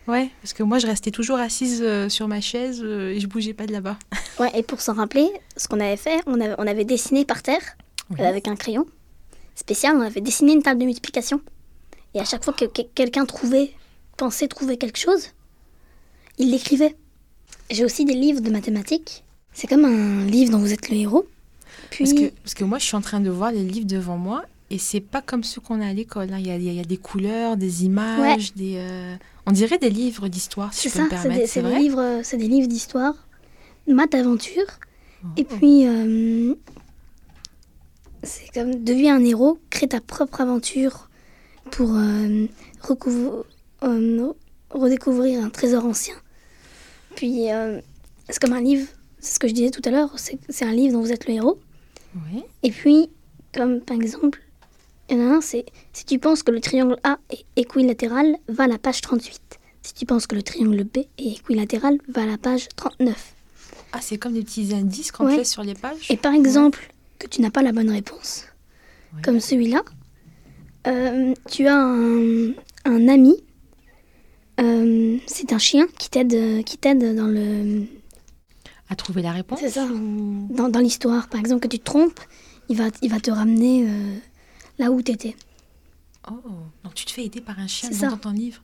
ouais, 0.07 0.29
parce 0.41 0.53
que 0.53 0.61
moi 0.63 0.77
je 0.79 0.85
restais 0.87 1.09
toujours 1.11 1.37
assise 1.39 1.79
euh, 1.81 2.09
sur 2.09 2.27
ma 2.27 2.41
chaise 2.41 2.81
euh, 2.83 3.11
et 3.13 3.19
je 3.19 3.27
bougeais 3.27 3.53
pas 3.53 3.65
de 3.65 3.71
là-bas. 3.71 3.97
Ouais, 4.39 4.51
et 4.53 4.61
pour 4.61 4.81
s'en 4.81 4.93
rappeler, 4.93 5.27
ce 5.55 5.67
qu'on 5.67 5.79
avait 5.79 5.97
fait, 5.97 6.21
on 6.27 6.39
avait, 6.39 6.53
on 6.59 6.67
avait 6.67 6.85
dessiné 6.85 7.25
par 7.25 7.41
terre, 7.41 7.63
Oui. 8.11 8.21
avec 8.21 8.47
un 8.47 8.55
crayon 8.55 8.85
spécial, 9.55 9.95
on 9.97 10.01
avait 10.01 10.21
dessiné 10.21 10.53
une 10.53 10.61
table 10.61 10.79
de 10.79 10.85
multiplication. 10.85 11.41
Et 12.13 12.19
à 12.19 12.23
chaque 12.23 12.43
fois 12.43 12.53
que, 12.53 12.65
que- 12.65 12.83
quelqu'un 12.93 13.25
trouvait, 13.25 13.71
pensait 14.15 14.47
trouver 14.47 14.77
quelque 14.77 14.99
chose, 14.99 15.29
il 16.37 16.51
l'écrivait. 16.51 16.95
J'ai 17.71 17.83
aussi 17.83 18.05
des 18.05 18.13
livres 18.13 18.41
de 18.41 18.51
mathématiques. 18.51 19.23
C'est 19.53 19.65
comme 19.65 19.85
un 19.85 20.23
livre 20.25 20.51
dont 20.51 20.59
vous 20.59 20.71
êtes 20.71 20.87
le 20.89 20.97
héros. 20.97 21.25
Puis, 21.89 22.03
Parce 22.05 22.13
que, 22.15 22.27
parce 22.43 22.53
que 22.53 22.63
moi 22.63 22.77
je 22.77 22.85
suis 22.85 22.95
en 22.95 23.01
train 23.01 23.19
de 23.19 23.29
voir 23.31 23.51
les 23.51 23.63
livres 23.63 23.87
devant 23.87 24.17
moi 24.17 24.43
et 24.69 24.77
c'est 24.77 24.99
pas 25.01 25.21
comme 25.21 25.43
ceux 25.43 25.61
qu'on 25.61 25.79
a 25.81 25.87
à 25.87 25.93
l'école. 25.93 26.33
hein. 26.33 26.37
Il 26.39 26.47
y, 26.47 26.51
a, 26.51 26.55
il 26.57 26.73
y 26.73 26.79
a- 26.79 26.83
des 26.83 26.97
couleurs, 26.97 27.55
des 27.57 27.85
images, 27.85 28.53
des. 28.53 28.75
euh, 28.77 29.15
On 29.45 29.51
dirait 29.51 29.77
des 29.77 29.89
livres 29.89 30.27
d'histoire, 30.27 30.73
si 30.73 30.89
je 30.89 30.93
peux 30.93 30.99
ça, 30.99 31.03
me 31.05 31.09
c'est 31.09 31.15
permettre. 31.23 31.49
C'est 31.49 31.61
des 31.63 31.75
livres, 31.79 32.01
euh, 32.01 32.19
c'est 32.23 32.37
des 32.37 32.47
livres 32.47 32.67
d'histoire, 32.67 33.13
maths 33.87 34.13
aventure. 34.15 34.67
Et 35.37 35.45
Oh. 35.49 35.55
puis, 35.57 35.87
euh, 35.87 36.53
c'est 38.23 38.51
comme 38.53 38.83
deviens 38.83 39.15
un 39.15 39.23
héros, 39.23 39.59
crée 39.69 39.87
ta 39.87 40.01
propre 40.01 40.41
aventure 40.41 41.09
pour 41.71 41.91
euh, 41.95 42.45
redécouvrir 44.71 45.43
un 45.43 45.49
trésor 45.49 45.85
ancien. 45.85 46.15
Puis, 47.15 47.45
c'est 48.29 48.39
comme 48.39 48.53
un 48.53 48.61
livre, 48.61 48.87
c'est 49.19 49.35
ce 49.35 49.39
que 49.39 49.47
je 49.47 49.53
disais 49.53 49.71
tout 49.71 49.81
à 49.85 49.89
l'heure, 49.91 50.11
c'est 50.17 50.37
c'est 50.49 50.65
un 50.65 50.71
livre 50.73 50.93
dont 50.93 51.01
vous 51.01 51.11
êtes 51.11 51.27
le 51.27 51.33
héros. 51.35 51.59
Oui. 52.31 52.43
Et 52.63 52.71
puis, 52.71 53.09
comme 53.53 53.81
par 53.81 53.95
exemple, 53.97 54.41
il 55.09 55.17
y 55.17 55.21
en 55.21 55.31
a 55.31 55.35
un, 55.37 55.41
c'est 55.41 55.65
si 55.93 56.05
tu 56.05 56.19
penses 56.19 56.43
que 56.43 56.51
le 56.51 56.59
triangle 56.61 56.97
A 57.03 57.17
est 57.29 57.45
équilatéral, 57.55 58.35
va 58.47 58.65
à 58.65 58.67
la 58.67 58.77
page 58.77 59.01
38. 59.01 59.59
Si 59.83 59.93
tu 59.93 60.05
penses 60.05 60.27
que 60.27 60.35
le 60.35 60.43
triangle 60.43 60.83
B 60.83 60.97
est 61.17 61.37
équilatéral, 61.39 61.97
va 62.09 62.23
à 62.23 62.25
la 62.25 62.37
page 62.37 62.67
39. 62.75 63.33
Ah, 63.93 63.99
c'est 64.01 64.17
comme 64.17 64.33
des 64.33 64.43
petits 64.43 64.73
indices 64.73 65.11
qu'on 65.11 65.25
Ouais. 65.27 65.37
fait 65.37 65.43
sur 65.45 65.63
les 65.63 65.73
pages. 65.75 66.09
Et 66.09 66.17
par 66.17 66.33
exemple, 66.33 66.91
que 67.19 67.27
tu 67.27 67.41
n'as 67.41 67.49
pas 67.51 67.61
la 67.63 67.71
bonne 67.71 67.89
réponse, 67.89 68.45
Ouais. 69.15 69.21
comme 69.23 69.39
celui-là, 69.39 69.81
euh, 70.87 71.33
tu 71.49 71.67
as 71.67 71.77
un, 71.79 72.51
un 72.85 73.07
ami, 73.07 73.35
euh, 74.59 75.17
c'est 75.27 75.53
un 75.53 75.57
chien 75.57 75.87
qui 75.97 76.09
t'aide, 76.09 76.63
qui 76.65 76.77
t'aide 76.77 77.15
dans 77.15 77.27
le, 77.27 77.83
À 78.89 78.95
trouver 78.95 79.21
la 79.21 79.31
réponse 79.31 79.59
C'est 79.59 79.69
ça. 79.69 79.85
ou- 79.85 80.47
dans, 80.49 80.69
dans 80.69 80.79
l'histoire. 80.79 81.27
Par 81.29 81.39
exemple, 81.39 81.61
que 81.61 81.67
tu 81.67 81.79
te 81.79 81.83
trompes, 81.85 82.19
il 82.69 82.77
va, 82.77 82.85
il 83.01 83.09
va 83.11 83.19
te 83.19 83.31
ramener 83.31 83.85
euh, 83.87 84.15
là 84.77 84.91
où 84.91 85.01
tu 85.01 85.11
étais. 85.11 85.35
Oh, 86.29 86.33
donc 86.83 86.93
tu 86.93 87.05
te 87.05 87.11
fais 87.11 87.23
aider 87.25 87.41
par 87.41 87.57
un 87.59 87.67
chien 87.67 87.89
dans 87.89 88.17
ton 88.17 88.31
livre. 88.31 88.61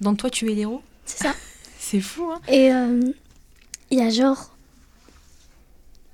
Donc 0.00 0.18
toi 0.18 0.30
tu 0.30 0.50
es 0.50 0.54
l'héros? 0.54 0.82
C'est 1.04 1.24
ça. 1.24 1.34
C'est 1.78 2.00
fou, 2.00 2.30
hein? 2.32 2.40
Et 2.48 2.72
euh, 2.72 3.02
il 3.90 3.98
y 3.98 4.02
a 4.02 4.08
genre 4.10 4.56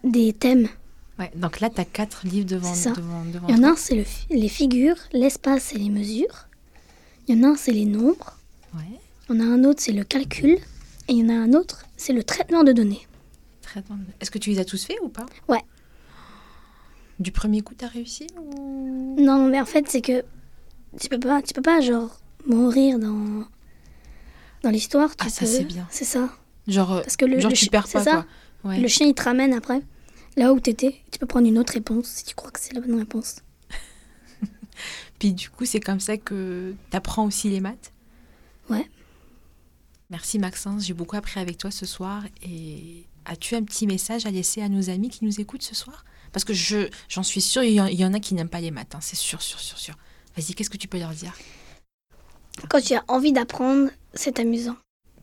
des 0.02 0.32
thèmes. 0.32 0.68
Ouais, 1.18 1.30
donc 1.36 1.60
là, 1.60 1.68
tu 1.70 1.80
as 1.80 1.84
quatre 1.84 2.26
livres 2.26 2.46
devant, 2.46 2.72
C'est 2.74 2.88
ça. 2.88 2.92
devant, 2.92 3.24
devant 3.24 3.46
Il 3.48 3.56
y 3.56 3.58
en 3.58 3.62
a 3.62 3.68
un, 3.72 3.76
c'est 3.76 3.94
le 3.94 4.04
les 4.30 4.48
figures, 4.48 4.96
l'espace 5.12 5.72
et 5.74 5.78
les 5.78 5.90
mesures. 5.90 6.48
Il 7.28 7.36
y 7.36 7.40
en 7.40 7.44
a 7.48 7.52
un, 7.52 7.56
c'est 7.56 7.72
les 7.72 7.84
nombres. 7.84 8.36
Ouais, 8.74 8.80
Il 9.28 9.36
y 9.36 9.38
en 9.38 9.42
a 9.42 9.44
un 9.44 9.62
autre, 9.64 9.80
c'est 9.82 9.92
le 9.92 10.02
calcul. 10.02 10.58
Et 11.08 11.12
il 11.12 11.18
y 11.18 11.22
en 11.24 11.28
a 11.28 11.34
un 11.34 11.52
autre, 11.52 11.84
c'est 11.96 12.12
le 12.14 12.24
traitement 12.24 12.64
de 12.64 12.72
données. 12.72 13.06
Est-ce 14.20 14.30
que 14.30 14.38
tu 14.38 14.50
les 14.50 14.58
as 14.58 14.64
tous 14.64 14.84
faits 14.84 14.96
ou 15.02 15.08
pas? 15.08 15.26
Ouais. 15.46 15.62
Du 17.20 17.32
premier 17.32 17.60
coup, 17.60 17.74
tu 17.78 17.84
as 17.84 17.88
réussi 17.88 18.26
ou... 18.38 19.16
Non, 19.18 19.46
mais 19.46 19.60
en 19.60 19.66
fait, 19.66 19.88
c'est 19.88 20.00
que 20.00 20.24
tu 20.98 21.08
peux 21.08 21.20
pas, 21.20 21.42
tu 21.42 21.52
peux 21.54 21.62
pas 21.62 21.80
genre 21.80 22.18
mourir 22.46 22.98
dans 22.98 23.44
dans 24.62 24.70
l'histoire. 24.70 25.10
Ah, 25.18 25.28
ça, 25.28 25.46
c'est 25.46 25.64
bien. 25.64 25.86
C'est 25.90 26.04
ça. 26.04 26.30
Genre, 26.66 27.02
Parce 27.02 27.16
que 27.16 27.24
le, 27.26 27.38
genre 27.40 27.50
le 27.50 27.56
tu 27.56 27.66
perds 27.66 27.88
pas, 27.88 28.02
ça. 28.04 28.10
quoi. 28.62 28.70
Ouais. 28.70 28.80
Le 28.80 28.88
chien, 28.88 29.06
il 29.06 29.14
te 29.14 29.22
ramène 29.22 29.52
après 29.52 29.82
là 30.36 30.52
où 30.52 30.60
t'étais. 30.60 30.96
Tu 31.12 31.18
peux 31.18 31.26
prendre 31.26 31.46
une 31.46 31.58
autre 31.58 31.72
réponse 31.72 32.06
si 32.06 32.24
tu 32.24 32.34
crois 32.34 32.50
que 32.50 32.60
c'est 32.60 32.72
la 32.74 32.80
bonne 32.80 32.98
réponse. 32.98 33.36
Puis 35.18 35.32
du 35.32 35.50
coup, 35.50 35.64
c'est 35.64 35.80
comme 35.80 36.00
ça 36.00 36.16
que 36.16 36.74
tu 36.90 36.96
apprends 36.96 37.26
aussi 37.26 37.50
les 37.50 37.60
maths? 37.60 37.92
Ouais. 38.68 38.88
Merci 40.10 40.38
Maxence, 40.38 40.84
j'ai 40.86 40.94
beaucoup 40.94 41.16
appris 41.16 41.38
avec 41.40 41.56
toi 41.58 41.70
ce 41.70 41.86
soir. 41.86 42.24
Et 42.42 43.06
as-tu 43.26 43.54
un 43.54 43.62
petit 43.62 43.86
message 43.86 44.26
à 44.26 44.30
laisser 44.30 44.62
à 44.62 44.68
nos 44.68 44.90
amis 44.90 45.08
qui 45.08 45.24
nous 45.24 45.40
écoutent 45.40 45.62
ce 45.62 45.74
soir? 45.74 46.04
Parce 46.32 46.44
que 46.44 46.54
je, 46.54 46.88
j'en 47.08 47.22
suis 47.22 47.40
sûre, 47.40 47.62
il 47.62 47.72
y, 47.74 47.80
en- 47.80 47.86
il 47.86 47.98
y 47.98 48.04
en 48.04 48.14
a 48.14 48.20
qui 48.20 48.34
n'aiment 48.34 48.48
pas 48.48 48.60
les 48.60 48.70
maths, 48.70 48.94
hein, 48.94 49.00
c'est 49.00 49.16
sûr, 49.16 49.42
sûr, 49.42 49.58
sûr, 49.60 49.78
sûr. 49.78 49.94
Vas-y, 50.36 50.54
qu'est-ce 50.54 50.70
que 50.70 50.76
tu 50.76 50.88
peux 50.88 50.98
leur 50.98 51.10
dire? 51.10 51.34
Quand 52.68 52.80
tu 52.80 52.94
as 52.94 53.04
envie 53.08 53.32
d'apprendre, 53.32 53.90
c'est 54.14 54.38
amusant. 54.38 54.76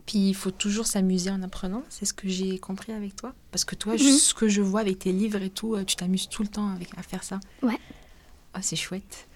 Puis 0.06 0.30
il 0.30 0.34
faut 0.34 0.50
toujours 0.50 0.86
s'amuser 0.86 1.30
en 1.30 1.42
apprenant, 1.42 1.82
c'est 1.90 2.04
ce 2.06 2.14
que 2.14 2.28
j'ai 2.28 2.58
compris 2.58 2.92
avec 2.92 3.14
toi? 3.14 3.34
Parce 3.50 3.64
que 3.64 3.74
toi, 3.74 3.92
Mhm. 3.94 3.98
ce 3.98 4.32
que 4.34 4.48
je 4.48 4.62
vois 4.62 4.80
avec 4.80 4.98
tes 5.00 5.12
livres 5.12 5.42
et 5.42 5.50
tout, 5.50 5.74
euh, 5.74 5.84
tu 5.84 5.96
t'amuses 5.96 6.28
tout 6.28 6.42
le 6.42 6.48
temps 6.48 6.70
avec, 6.70 6.88
à 6.96 7.02
faire 7.02 7.22
ça? 7.22 7.38
Ouais. 7.62 7.78
Ah, 8.54 8.62
c'est 8.62 8.76
chouette. 8.76 9.28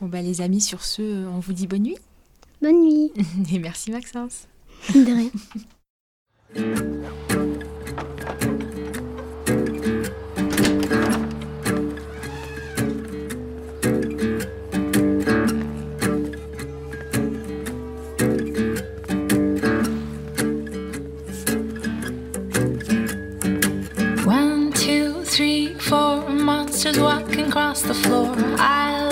Bon, 0.00 0.08
bah 0.08 0.22
les 0.22 0.40
amis, 0.40 0.60
sur 0.60 0.84
ce, 0.84 1.02
euh, 1.02 1.28
on 1.28 1.38
vous 1.40 1.52
dit 1.52 1.66
bonne 1.66 1.82
nuit. 1.84 1.98
Bonne 2.60 2.82
nuit. 2.82 3.12
Et 3.52 3.58
merci 3.58 3.90
Maxence. 3.90 4.46
De 4.94 5.12
rien. 5.12 5.30
monsters 26.82 27.02
walking 27.02 27.48
across 27.48 27.82
the 27.82 27.92
floor. 27.92 28.34
I 28.56 29.09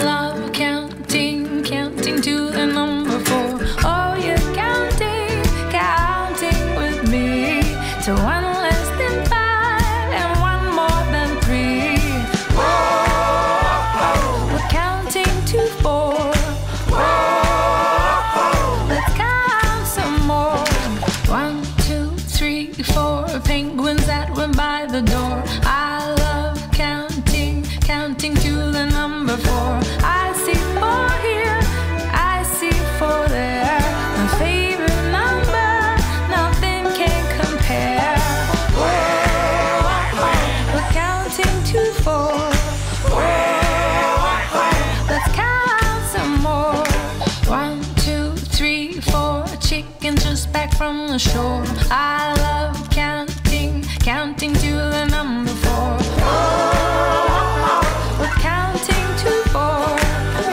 shore. 51.18 51.64
I 51.90 52.34
love 52.38 52.90
counting, 52.90 53.82
counting 54.00 54.54
to 54.54 54.72
the 54.72 55.06
number 55.06 55.50
four. 55.50 55.96
Oh, 56.22 57.82
we're 58.20 58.40
counting 58.40 59.16
to 59.22 59.30
four. 59.50 59.98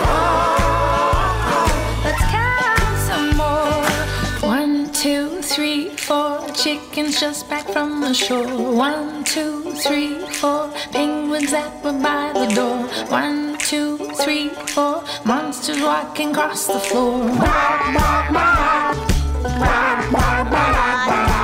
Oh, 0.02 0.42
let's 2.04 2.24
count 2.34 2.98
some 3.10 3.38
more. 3.38 3.84
One, 4.50 4.92
two, 4.92 5.42
three, 5.44 5.90
four 5.90 6.48
chickens 6.54 7.20
just 7.20 7.48
back 7.48 7.68
from 7.68 8.02
the 8.02 8.14
shore. 8.14 8.48
One, 8.74 9.24
two, 9.24 9.72
three, 9.74 10.18
four 10.42 10.72
penguins 10.92 11.52
that 11.52 11.84
were 11.84 11.94
by 11.94 12.32
the 12.34 12.48
door. 12.56 12.88
One, 13.10 13.58
two, 13.60 13.98
three, 14.24 14.50
four 14.50 15.04
monsters 15.26 15.82
walking 15.82 16.32
across 16.32 16.66
the 16.66 16.80
floor. 16.80 17.30
Counting 17.38 19.15
Bye. 19.48 21.35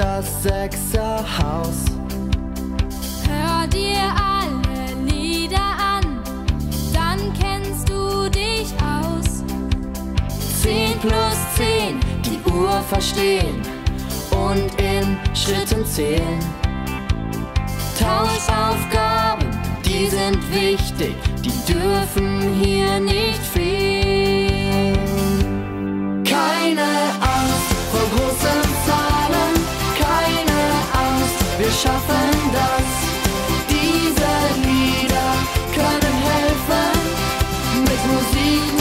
Das 0.00 0.42
Sechserhaus. 0.42 1.84
Hör 3.28 3.66
dir 3.66 4.00
alle 4.16 4.94
Lieder 5.04 5.76
an, 5.78 6.22
dann 6.94 7.20
kennst 7.38 7.86
du 7.86 8.30
dich 8.30 8.72
aus. 8.80 9.44
10 10.62 10.98
plus 11.00 11.36
10, 11.56 12.00
die 12.24 12.40
Uhr 12.50 12.80
verstehen 12.88 13.60
und 14.30 14.70
in 14.80 15.18
Schritten 15.34 15.84
zählen. 15.84 16.38
Tauschaufgaben, 17.98 19.50
die 19.84 20.06
sind 20.06 20.38
wichtig, 20.54 21.14
die 21.44 21.52
dürfen 21.70 22.54
hier 22.54 23.00
nicht 23.00 23.42
fehlen. 23.52 24.96
Keine 26.24 26.88
Angst 27.20 27.74
vor 27.90 28.06
großen 28.16 28.69
wir 31.70 31.76
schaffen 31.76 32.52
das. 32.52 32.90
Diese 33.68 34.32
Lieder 34.66 35.32
können 35.72 36.16
helfen, 36.30 36.90
mit 37.82 38.00
Musik 38.12 38.79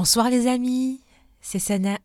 Bonsoir 0.00 0.30
les 0.30 0.46
amis, 0.46 1.02
c'est 1.42 1.58
Sana. 1.58 1.98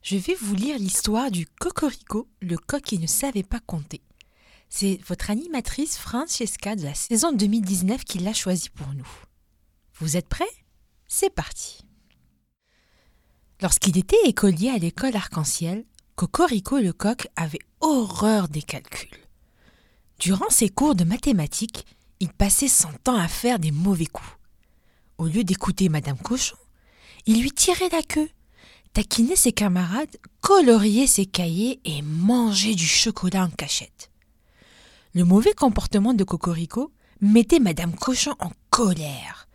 Je 0.00 0.16
vais 0.16 0.36
vous 0.36 0.54
lire 0.54 0.78
l'histoire 0.78 1.32
du 1.32 1.44
Cocorico, 1.44 2.28
le 2.40 2.56
coq 2.56 2.80
qui 2.80 3.00
ne 3.00 3.08
savait 3.08 3.42
pas 3.42 3.58
compter. 3.58 4.00
C'est 4.68 5.00
votre 5.08 5.28
animatrice 5.32 5.98
Francesca 5.98 6.76
de 6.76 6.84
la 6.84 6.94
saison 6.94 7.32
2019 7.32 8.04
qui 8.04 8.20
l'a 8.20 8.32
choisi 8.32 8.70
pour 8.70 8.86
nous. 8.94 9.08
Vous 9.94 10.16
êtes 10.16 10.28
prêts? 10.28 10.44
C'est 11.08 11.34
parti. 11.34 11.80
Lorsqu'il 13.60 13.98
était 13.98 14.28
écolier 14.28 14.68
à 14.68 14.78
l'école 14.78 15.16
Arc-en-Ciel, 15.16 15.84
Cocorico 16.14 16.78
le 16.78 16.92
coq 16.92 17.26
avait 17.34 17.58
horreur 17.80 18.46
des 18.46 18.62
calculs. 18.62 19.18
Durant 20.20 20.48
ses 20.48 20.68
cours 20.68 20.94
de 20.94 21.02
mathématiques, 21.02 21.86
il 22.20 22.32
passait 22.32 22.68
son 22.68 22.92
temps 23.02 23.18
à 23.18 23.26
faire 23.26 23.58
des 23.58 23.72
mauvais 23.72 24.06
coups. 24.06 24.30
Au 25.18 25.26
lieu 25.26 25.42
d'écouter 25.42 25.88
Madame 25.88 26.18
Cochon, 26.18 26.56
il 27.26 27.42
lui 27.42 27.50
tirait 27.50 27.88
la 27.90 28.02
queue, 28.02 28.30
taquinait 28.92 29.36
ses 29.36 29.52
camarades, 29.52 30.16
coloriait 30.40 31.06
ses 31.06 31.26
cahiers 31.26 31.80
et 31.84 32.02
mangeait 32.02 32.74
du 32.74 32.86
chocolat 32.86 33.44
en 33.44 33.50
cachette. 33.50 34.10
Le 35.12 35.24
mauvais 35.24 35.52
comportement 35.54 36.14
de 36.14 36.24
Cocorico 36.24 36.92
mettait 37.20 37.58
Madame 37.58 37.94
Cochon 37.94 38.34
en 38.38 38.52
colère. 38.70 39.48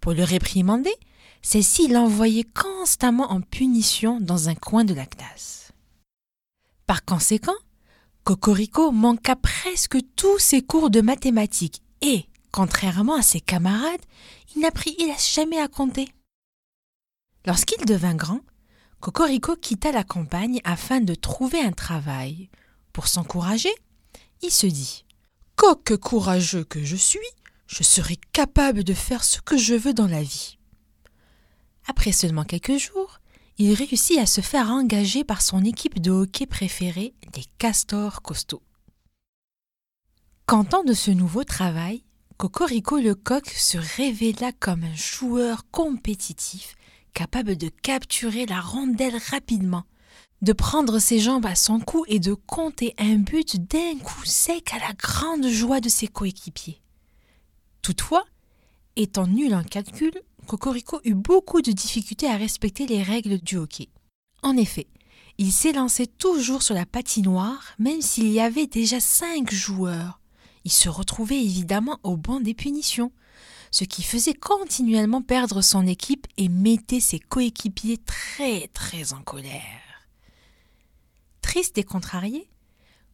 Pour 0.00 0.12
le 0.12 0.24
réprimander, 0.24 0.94
celle-ci 1.42 1.88
l'envoyait 1.88 2.44
constamment 2.44 3.30
en 3.30 3.40
punition 3.40 4.20
dans 4.20 4.48
un 4.48 4.54
coin 4.54 4.84
de 4.84 4.94
la 4.94 5.06
classe. 5.06 5.72
Par 6.86 7.04
conséquent, 7.04 7.56
Cocorico 8.24 8.92
manqua 8.92 9.36
presque 9.36 9.98
tous 10.16 10.38
ses 10.38 10.62
cours 10.62 10.90
de 10.90 11.00
mathématiques 11.00 11.82
et, 12.02 12.26
contrairement 12.52 13.14
à 13.14 13.22
ses 13.22 13.40
camarades, 13.40 14.00
il 14.54 14.62
n'apprit 14.62 14.96
jamais 15.34 15.58
à 15.58 15.68
compter. 15.68 16.08
Lorsqu'il 17.46 17.84
devint 17.84 18.14
grand, 18.14 18.40
Cocorico 19.00 19.56
quitta 19.56 19.92
la 19.92 20.04
campagne 20.04 20.60
afin 20.64 21.00
de 21.00 21.14
trouver 21.14 21.60
un 21.60 21.72
travail. 21.72 22.50
Pour 22.92 23.08
s'encourager, 23.08 23.72
il 24.42 24.50
se 24.50 24.66
dit 24.66 25.04
Coq 25.56 25.96
courageux 25.96 26.64
que 26.64 26.84
je 26.84 26.96
suis, 26.96 27.18
je 27.66 27.82
serai 27.82 28.16
capable 28.32 28.84
de 28.84 28.94
faire 28.94 29.24
ce 29.24 29.40
que 29.40 29.56
je 29.56 29.74
veux 29.74 29.94
dans 29.94 30.06
la 30.06 30.22
vie. 30.22 30.58
Après 31.86 32.12
seulement 32.12 32.44
quelques 32.44 32.76
jours, 32.76 33.20
il 33.56 33.74
réussit 33.74 34.18
à 34.18 34.26
se 34.26 34.40
faire 34.40 34.68
engager 34.68 35.24
par 35.24 35.42
son 35.42 35.64
équipe 35.64 36.00
de 36.00 36.10
hockey 36.10 36.46
préférée, 36.46 37.14
les 37.36 37.44
Castors 37.58 38.22
Costauds. 38.22 38.62
Content 40.46 40.82
de 40.82 40.94
ce 40.94 41.10
nouveau 41.10 41.44
travail, 41.44 42.02
Cocorico 42.36 42.98
le 42.98 43.14
coq 43.14 43.46
se 43.48 43.78
révéla 43.96 44.52
comme 44.52 44.84
un 44.84 44.94
joueur 44.94 45.70
compétitif 45.70 46.74
capable 47.12 47.56
de 47.56 47.68
capturer 47.68 48.46
la 48.46 48.60
rondelle 48.60 49.18
rapidement, 49.30 49.84
de 50.42 50.52
prendre 50.52 50.98
ses 50.98 51.18
jambes 51.18 51.46
à 51.46 51.54
son 51.54 51.80
cou 51.80 52.04
et 52.08 52.18
de 52.18 52.34
compter 52.34 52.94
un 52.98 53.16
but 53.16 53.56
d'un 53.56 53.98
coup 53.98 54.24
sec 54.24 54.72
à 54.72 54.78
la 54.78 54.92
grande 54.94 55.48
joie 55.48 55.80
de 55.80 55.88
ses 55.88 56.08
coéquipiers. 56.08 56.80
Toutefois, 57.82 58.24
étant 58.96 59.26
nul 59.26 59.54
en 59.54 59.62
calcul, 59.62 60.12
Cocorico 60.46 61.00
eut 61.04 61.14
beaucoup 61.14 61.62
de 61.62 61.72
difficultés 61.72 62.28
à 62.28 62.36
respecter 62.36 62.86
les 62.86 63.02
règles 63.02 63.38
du 63.38 63.56
hockey. 63.56 63.88
En 64.42 64.56
effet, 64.56 64.86
il 65.38 65.52
s'élançait 65.52 66.06
toujours 66.06 66.62
sur 66.62 66.74
la 66.74 66.86
patinoire, 66.86 67.74
même 67.78 68.02
s'il 68.02 68.28
y 68.28 68.40
avait 68.40 68.66
déjà 68.66 69.00
cinq 69.00 69.52
joueurs. 69.52 70.20
Il 70.64 70.70
se 70.70 70.88
retrouvait 70.88 71.42
évidemment 71.42 71.98
au 72.02 72.16
banc 72.16 72.40
des 72.40 72.54
punitions, 72.54 73.12
ce 73.70 73.84
qui 73.84 74.02
faisait 74.02 74.34
continuellement 74.34 75.22
perdre 75.22 75.62
son 75.62 75.86
équipe 75.86 76.26
et 76.36 76.48
mettait 76.48 77.00
ses 77.00 77.18
coéquipiers 77.18 77.98
très 77.98 78.68
très 78.68 79.12
en 79.12 79.22
colère. 79.22 80.06
Triste 81.40 81.78
et 81.78 81.84
contrarié, 81.84 82.48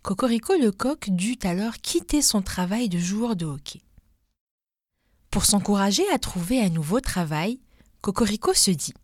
Cocorico 0.03 0.55
le 0.57 0.71
coq 0.71 1.11
dut 1.11 1.39
alors 1.43 1.79
quitter 1.79 2.23
son 2.23 2.41
travail 2.41 2.89
de 2.89 2.99
joueur 2.99 3.37
de 3.37 3.45
hockey. 3.45 3.81
Pour 5.31 5.45
s'encourager 5.45 6.09
à 6.13 6.19
trouver 6.19 6.61
un 6.61 6.69
nouveau 6.69 7.01
travail, 7.01 7.61
Cocorico 8.01 8.55
se 8.55 8.71
dit 8.71 8.95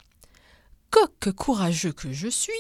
Coq 0.91 1.33
courageux 1.33 1.93
que 1.93 2.12
je 2.12 2.29
suis, 2.29 2.53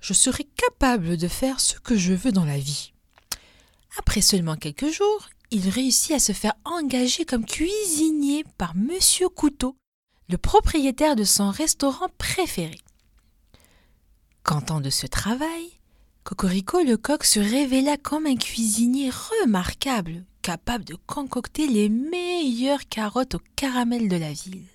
je 0.00 0.14
serai 0.14 0.44
capable 0.44 1.16
de 1.16 1.28
faire 1.28 1.60
ce 1.60 1.78
que 1.78 1.96
je 1.96 2.12
veux 2.12 2.32
dans 2.32 2.44
la 2.44 2.58
vie. 2.58 2.92
Après 3.98 4.22
seulement 4.22 4.56
quelques 4.56 4.90
jours, 4.90 5.28
il 5.50 5.68
réussit 5.68 6.12
à 6.12 6.20
se 6.20 6.32
faire 6.32 6.54
engager 6.64 7.24
comme 7.24 7.44
cuisinier 7.44 8.44
par 8.56 8.76
Monsieur 8.76 9.28
Couteau, 9.28 9.76
le 10.28 10.38
propriétaire 10.38 11.16
de 11.16 11.24
son 11.24 11.50
restaurant 11.50 12.08
préféré. 12.18 12.78
Content 14.44 14.80
de 14.80 14.90
ce 14.90 15.06
travail, 15.06 15.80
Cocorico 16.22 16.82
le 16.82 16.96
coq 16.96 17.24
se 17.24 17.40
révéla 17.40 17.96
comme 17.96 18.26
un 18.26 18.36
cuisinier 18.36 19.10
remarquable, 19.10 20.24
capable 20.42 20.84
de 20.84 20.94
concocter 21.06 21.66
les 21.66 21.88
meilleures 21.88 22.88
carottes 22.88 23.34
au 23.34 23.40
caramel 23.56 24.08
de 24.08 24.16
la 24.16 24.32
ville. 24.32 24.68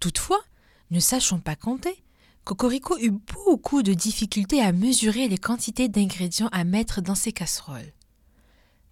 Toutefois, 0.00 0.40
ne 0.90 0.98
sachant 0.98 1.40
pas 1.40 1.56
compter, 1.56 2.02
Cocorico 2.44 2.96
eut 2.98 3.10
beaucoup 3.10 3.82
de 3.82 3.92
difficultés 3.92 4.62
à 4.62 4.72
mesurer 4.72 5.28
les 5.28 5.38
quantités 5.38 5.88
d'ingrédients 5.88 6.48
à 6.52 6.64
mettre 6.64 7.02
dans 7.02 7.14
ses 7.14 7.32
casseroles. 7.32 7.92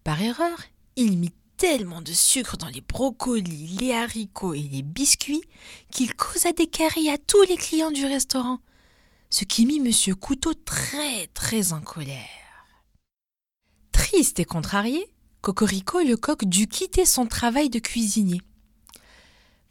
Par 0.09 0.23
erreur, 0.23 0.57
il 0.97 1.19
mit 1.19 1.35
tellement 1.59 2.01
de 2.01 2.15
sucre 2.15 2.57
dans 2.57 2.69
les 2.69 2.81
brocolis, 2.81 3.77
les 3.79 3.93
haricots 3.93 4.55
et 4.55 4.63
les 4.63 4.81
biscuits 4.81 5.43
qu'il 5.91 6.17
causa 6.17 6.53
des 6.53 6.67
caries 6.67 7.11
à 7.11 7.19
tous 7.19 7.43
les 7.43 7.59
clients 7.59 7.91
du 7.91 8.07
restaurant, 8.07 8.61
ce 9.29 9.45
qui 9.45 9.67
mit 9.67 9.81
Monsieur 9.81 10.15
Couteau 10.15 10.55
très 10.55 11.27
très 11.35 11.75
en 11.75 11.83
colère. 11.83 12.25
Triste 13.93 14.41
et 14.41 14.47
contrarié, 14.47 15.13
Cocorico 15.43 16.01
le 16.01 16.17
coq 16.17 16.47
dut 16.47 16.69
quitter 16.69 17.05
son 17.05 17.27
travail 17.27 17.69
de 17.69 17.79
cuisinier. 17.79 18.41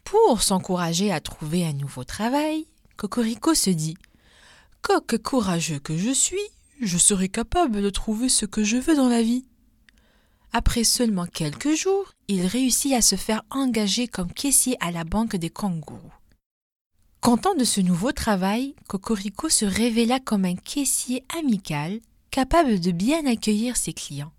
Pour 0.04 0.42
s'encourager 0.42 1.10
à 1.10 1.18
trouver 1.18 1.66
un 1.66 1.72
nouveau 1.72 2.04
travail, 2.04 2.68
Cocorico 2.96 3.56
se 3.56 3.70
dit 3.70 3.96
Coq 4.82 5.18
courageux 5.18 5.80
que 5.80 5.98
je 5.98 6.12
suis, 6.12 6.48
je 6.80 6.96
serai 6.96 7.28
capable 7.28 7.82
de 7.82 7.90
trouver 7.90 8.28
ce 8.28 8.46
que 8.46 8.62
je 8.62 8.76
veux 8.76 8.94
dans 8.94 9.08
la 9.08 9.22
vie. 9.22 9.44
Après 10.52 10.84
seulement 10.84 11.26
quelques 11.26 11.74
jours, 11.74 12.12
il 12.26 12.46
réussit 12.46 12.92
à 12.94 13.02
se 13.02 13.16
faire 13.16 13.42
engager 13.50 14.08
comme 14.08 14.32
caissier 14.32 14.76
à 14.80 14.90
la 14.90 15.04
banque 15.04 15.36
des 15.36 15.50
kangourous. 15.50 16.12
Content 17.20 17.54
de 17.54 17.64
ce 17.64 17.80
nouveau 17.80 18.12
travail, 18.12 18.74
Cocorico 18.86 19.48
se 19.48 19.64
révéla 19.64 20.20
comme 20.20 20.44
un 20.44 20.54
caissier 20.54 21.24
amical, 21.38 22.00
capable 22.30 22.80
de 22.80 22.92
bien 22.92 23.26
accueillir 23.26 23.76
ses 23.76 23.92
clients. 23.92 24.32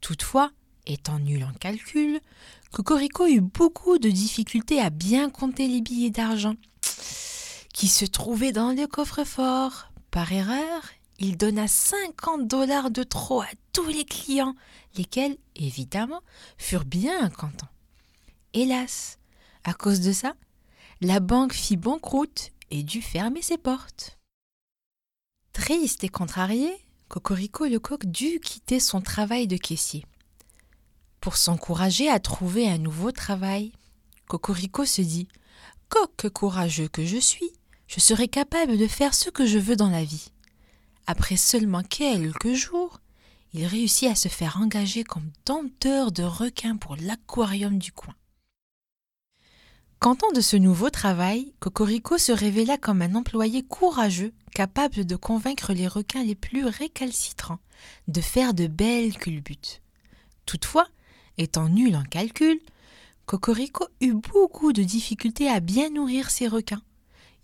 Toutefois, 0.00 0.50
étant 0.86 1.18
nul 1.18 1.44
en 1.44 1.52
calcul, 1.52 2.20
Cocorico 2.72 3.26
eut 3.26 3.40
beaucoup 3.40 3.98
de 3.98 4.10
difficultés 4.10 4.80
à 4.80 4.90
bien 4.90 5.30
compter 5.30 5.68
les 5.68 5.80
billets 5.80 6.10
d'argent 6.10 6.54
qui 7.72 7.86
se 7.86 8.04
trouvaient 8.04 8.52
dans 8.52 8.72
le 8.72 8.88
coffre-fort. 8.88 9.92
Par 10.10 10.32
erreur, 10.32 10.82
il 11.18 11.36
donna 11.36 11.66
50 11.66 12.46
dollars 12.46 12.90
de 12.90 13.02
trop 13.02 13.40
à 13.40 13.48
tous 13.72 13.88
les 13.88 14.04
clients, 14.04 14.54
lesquels, 14.96 15.36
évidemment, 15.56 16.22
furent 16.56 16.84
bien 16.84 17.28
contents. 17.30 17.68
Hélas, 18.54 19.18
à 19.64 19.74
cause 19.74 20.00
de 20.00 20.12
ça, 20.12 20.34
la 21.00 21.20
banque 21.20 21.52
fit 21.52 21.76
banqueroute 21.76 22.50
et 22.70 22.82
dut 22.82 23.02
fermer 23.02 23.42
ses 23.42 23.58
portes. 23.58 24.18
Triste 25.52 26.04
et 26.04 26.08
contrarié, 26.08 26.72
Cocorico 27.08 27.66
le 27.66 27.78
coq 27.78 28.04
dut 28.06 28.38
quitter 28.40 28.80
son 28.80 29.00
travail 29.00 29.46
de 29.46 29.56
caissier. 29.56 30.04
Pour 31.20 31.36
s'encourager 31.36 32.08
à 32.08 32.20
trouver 32.20 32.68
un 32.68 32.78
nouveau 32.78 33.12
travail, 33.12 33.72
Cocorico 34.28 34.84
se 34.84 35.02
dit 35.02 35.26
Coq 35.88 36.28
courageux 36.28 36.88
que 36.88 37.04
je 37.04 37.16
suis, 37.16 37.50
je 37.86 37.98
serai 37.98 38.28
capable 38.28 38.76
de 38.76 38.86
faire 38.86 39.14
ce 39.14 39.30
que 39.30 39.46
je 39.46 39.58
veux 39.58 39.74
dans 39.74 39.88
la 39.88 40.04
vie. 40.04 40.30
Après 41.10 41.38
seulement 41.38 41.82
quelques 41.82 42.52
jours, 42.52 43.00
il 43.54 43.64
réussit 43.64 44.10
à 44.10 44.14
se 44.14 44.28
faire 44.28 44.58
engager 44.60 45.04
comme 45.04 45.30
dompteur 45.46 46.12
de 46.12 46.22
requins 46.22 46.76
pour 46.76 46.96
l'aquarium 46.96 47.78
du 47.78 47.92
coin. 47.92 48.14
Content 50.00 50.30
de 50.32 50.42
ce 50.42 50.58
nouveau 50.58 50.90
travail, 50.90 51.54
Cocorico 51.60 52.18
se 52.18 52.30
révéla 52.30 52.76
comme 52.76 53.00
un 53.00 53.14
employé 53.14 53.62
courageux, 53.62 54.34
capable 54.52 55.06
de 55.06 55.16
convaincre 55.16 55.72
les 55.72 55.88
requins 55.88 56.22
les 56.22 56.34
plus 56.34 56.66
récalcitrants 56.66 57.60
de 58.06 58.20
faire 58.20 58.52
de 58.52 58.66
belles 58.66 59.16
culbutes. 59.16 59.80
Toutefois, 60.44 60.88
étant 61.38 61.70
nul 61.70 61.96
en 61.96 62.04
calcul, 62.04 62.60
Cocorico 63.24 63.86
eut 64.02 64.12
beaucoup 64.12 64.74
de 64.74 64.82
difficultés 64.82 65.48
à 65.48 65.60
bien 65.60 65.88
nourrir 65.88 66.28
ses 66.28 66.48
requins. 66.48 66.82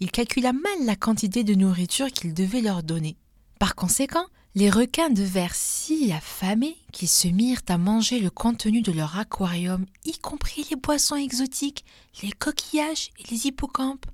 Il 0.01 0.11
calcula 0.11 0.53
mal 0.53 0.85
la 0.85 0.97
quantité 0.97 1.45
de 1.45 1.55
nourriture 1.55 2.13
qu'il 2.13 2.35
devait 2.35 2.61
leur 2.61 2.83
donner. 2.83 3.17
Par 3.65 3.77
conséquent, 3.77 4.27
les 4.55 4.69
requins 4.69 5.09
devinrent 5.09 5.55
si 5.55 6.13
affamés 6.13 6.77
qu'ils 6.93 7.09
se 7.09 7.29
mirent 7.29 7.63
à 7.69 7.79
manger 7.79 8.21
le 8.21 8.29
contenu 8.29 8.83
de 8.83 8.93
leur 8.93 9.19
aquarium, 9.19 9.87
y 10.05 10.19
compris 10.19 10.67
les 10.69 10.77
boissons 10.77 11.17
exotiques, 11.17 11.83
les 12.23 12.33
coquillages 12.33 13.11
et 13.19 13.31
les 13.31 13.47
hippocampes. 13.47 14.05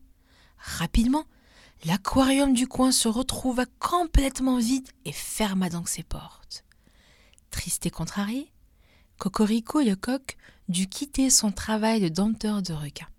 Rapidement, 0.56 1.24
l'aquarium 1.84 2.54
du 2.54 2.68
coin 2.68 2.92
se 2.92 3.08
retrouva 3.08 3.64
complètement 3.80 4.58
vide 4.58 4.88
et 5.04 5.10
ferma 5.10 5.68
donc 5.68 5.88
ses 5.88 6.04
portes. 6.04 6.64
Triste 7.50 7.86
et 7.86 7.90
contrarié, 7.90 8.52
Cocorico 9.18 9.80
le 9.80 9.96
coq 9.96 10.36
dut 10.68 10.86
quitter 10.86 11.28
son 11.28 11.50
travail 11.50 12.00
de 12.00 12.08
dompteur 12.08 12.62
de 12.62 12.72
requins. 12.72 13.10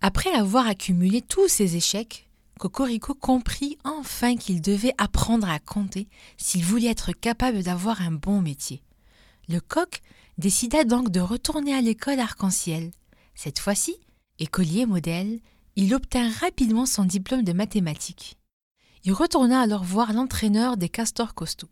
Après 0.00 0.32
avoir 0.32 0.66
accumulé 0.66 1.20
tous 1.20 1.48
ses 1.48 1.76
échecs, 1.76 2.27
Cocorico 2.58 3.14
comprit 3.14 3.78
enfin 3.84 4.36
qu'il 4.36 4.60
devait 4.60 4.94
apprendre 4.98 5.48
à 5.48 5.58
compter 5.58 6.08
s'il 6.36 6.64
voulait 6.64 6.90
être 6.90 7.12
capable 7.12 7.62
d'avoir 7.62 8.02
un 8.02 8.10
bon 8.10 8.42
métier. 8.42 8.82
Le 9.48 9.60
coq 9.60 10.02
décida 10.36 10.84
donc 10.84 11.10
de 11.10 11.20
retourner 11.20 11.74
à 11.74 11.80
l'école 11.80 12.20
arc-en-ciel. 12.20 12.90
Cette 13.34 13.58
fois-ci, 13.58 13.96
écolier 14.38 14.84
modèle, 14.84 15.40
il 15.76 15.94
obtint 15.94 16.30
rapidement 16.30 16.86
son 16.86 17.04
diplôme 17.04 17.44
de 17.44 17.52
mathématiques. 17.52 18.36
Il 19.04 19.12
retourna 19.12 19.60
alors 19.60 19.84
voir 19.84 20.12
l'entraîneur 20.12 20.76
des 20.76 20.88
castors 20.88 21.34
costauds. 21.34 21.70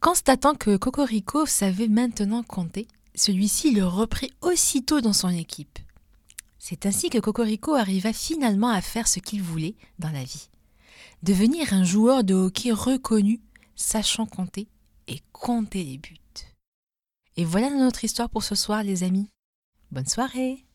Constatant 0.00 0.54
que 0.54 0.76
Cocorico 0.76 1.46
savait 1.46 1.88
maintenant 1.88 2.42
compter, 2.42 2.86
celui-ci 3.14 3.72
le 3.72 3.86
reprit 3.86 4.30
aussitôt 4.40 5.00
dans 5.00 5.12
son 5.12 5.30
équipe. 5.30 5.78
C'est 6.62 6.84
ainsi 6.84 7.08
que 7.08 7.16
Cocorico 7.16 7.74
arriva 7.74 8.12
finalement 8.12 8.68
à 8.68 8.82
faire 8.82 9.08
ce 9.08 9.18
qu'il 9.18 9.42
voulait 9.42 9.76
dans 9.98 10.10
la 10.10 10.22
vie. 10.22 10.50
Devenir 11.22 11.72
un 11.72 11.84
joueur 11.84 12.22
de 12.22 12.34
hockey 12.34 12.70
reconnu, 12.70 13.40
sachant 13.76 14.26
compter 14.26 14.68
et 15.08 15.20
compter 15.32 15.82
les 15.82 15.96
buts. 15.96 16.16
Et 17.38 17.46
voilà 17.46 17.70
notre 17.70 18.04
histoire 18.04 18.28
pour 18.28 18.42
ce 18.42 18.54
soir 18.54 18.82
les 18.82 19.04
amis. 19.04 19.30
Bonne 19.90 20.06
soirée 20.06 20.66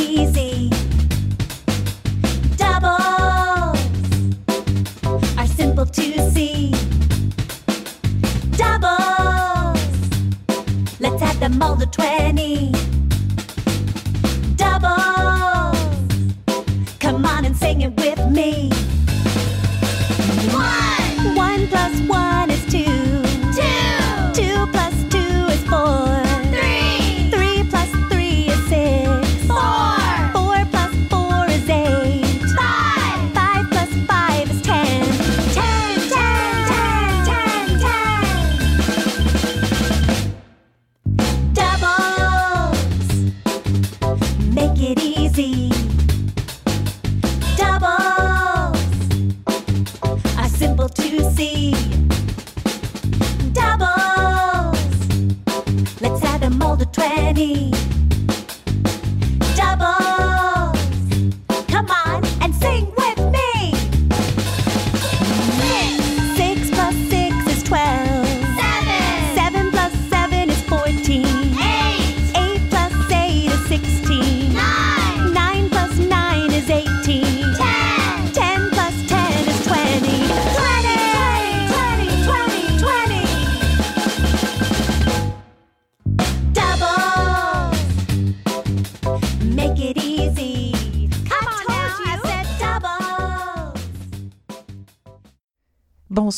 easy. 0.00 0.89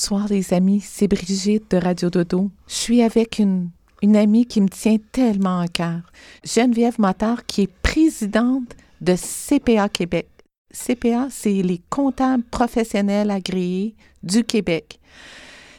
Bonsoir 0.03 0.27
les 0.27 0.53
amis, 0.53 0.81
c'est 0.81 1.07
Brigitte 1.07 1.71
de 1.71 1.77
Radio 1.77 2.11
Dodo. 2.11 2.51
Je 2.67 2.75
suis 2.75 3.03
avec 3.03 3.38
une, 3.38 3.71
une 4.03 4.17
amie 4.17 4.47
qui 4.47 4.61
me 4.61 4.69
tient 4.69 4.97
tellement 5.12 5.61
à 5.61 5.69
cœur, 5.69 6.01
Geneviève 6.45 6.99
Motard, 6.99 7.47
qui 7.47 7.62
est 7.62 7.73
présidente 7.85 8.75
de 9.01 9.15
CPA 9.15 9.88
Québec. 9.88 10.27
CPA, 10.73 11.29
c'est 11.31 11.62
les 11.62 11.81
comptables 11.88 12.43
professionnels 12.43 13.31
agréés 13.31 13.95
du 14.25 14.43
Québec. 14.43 14.99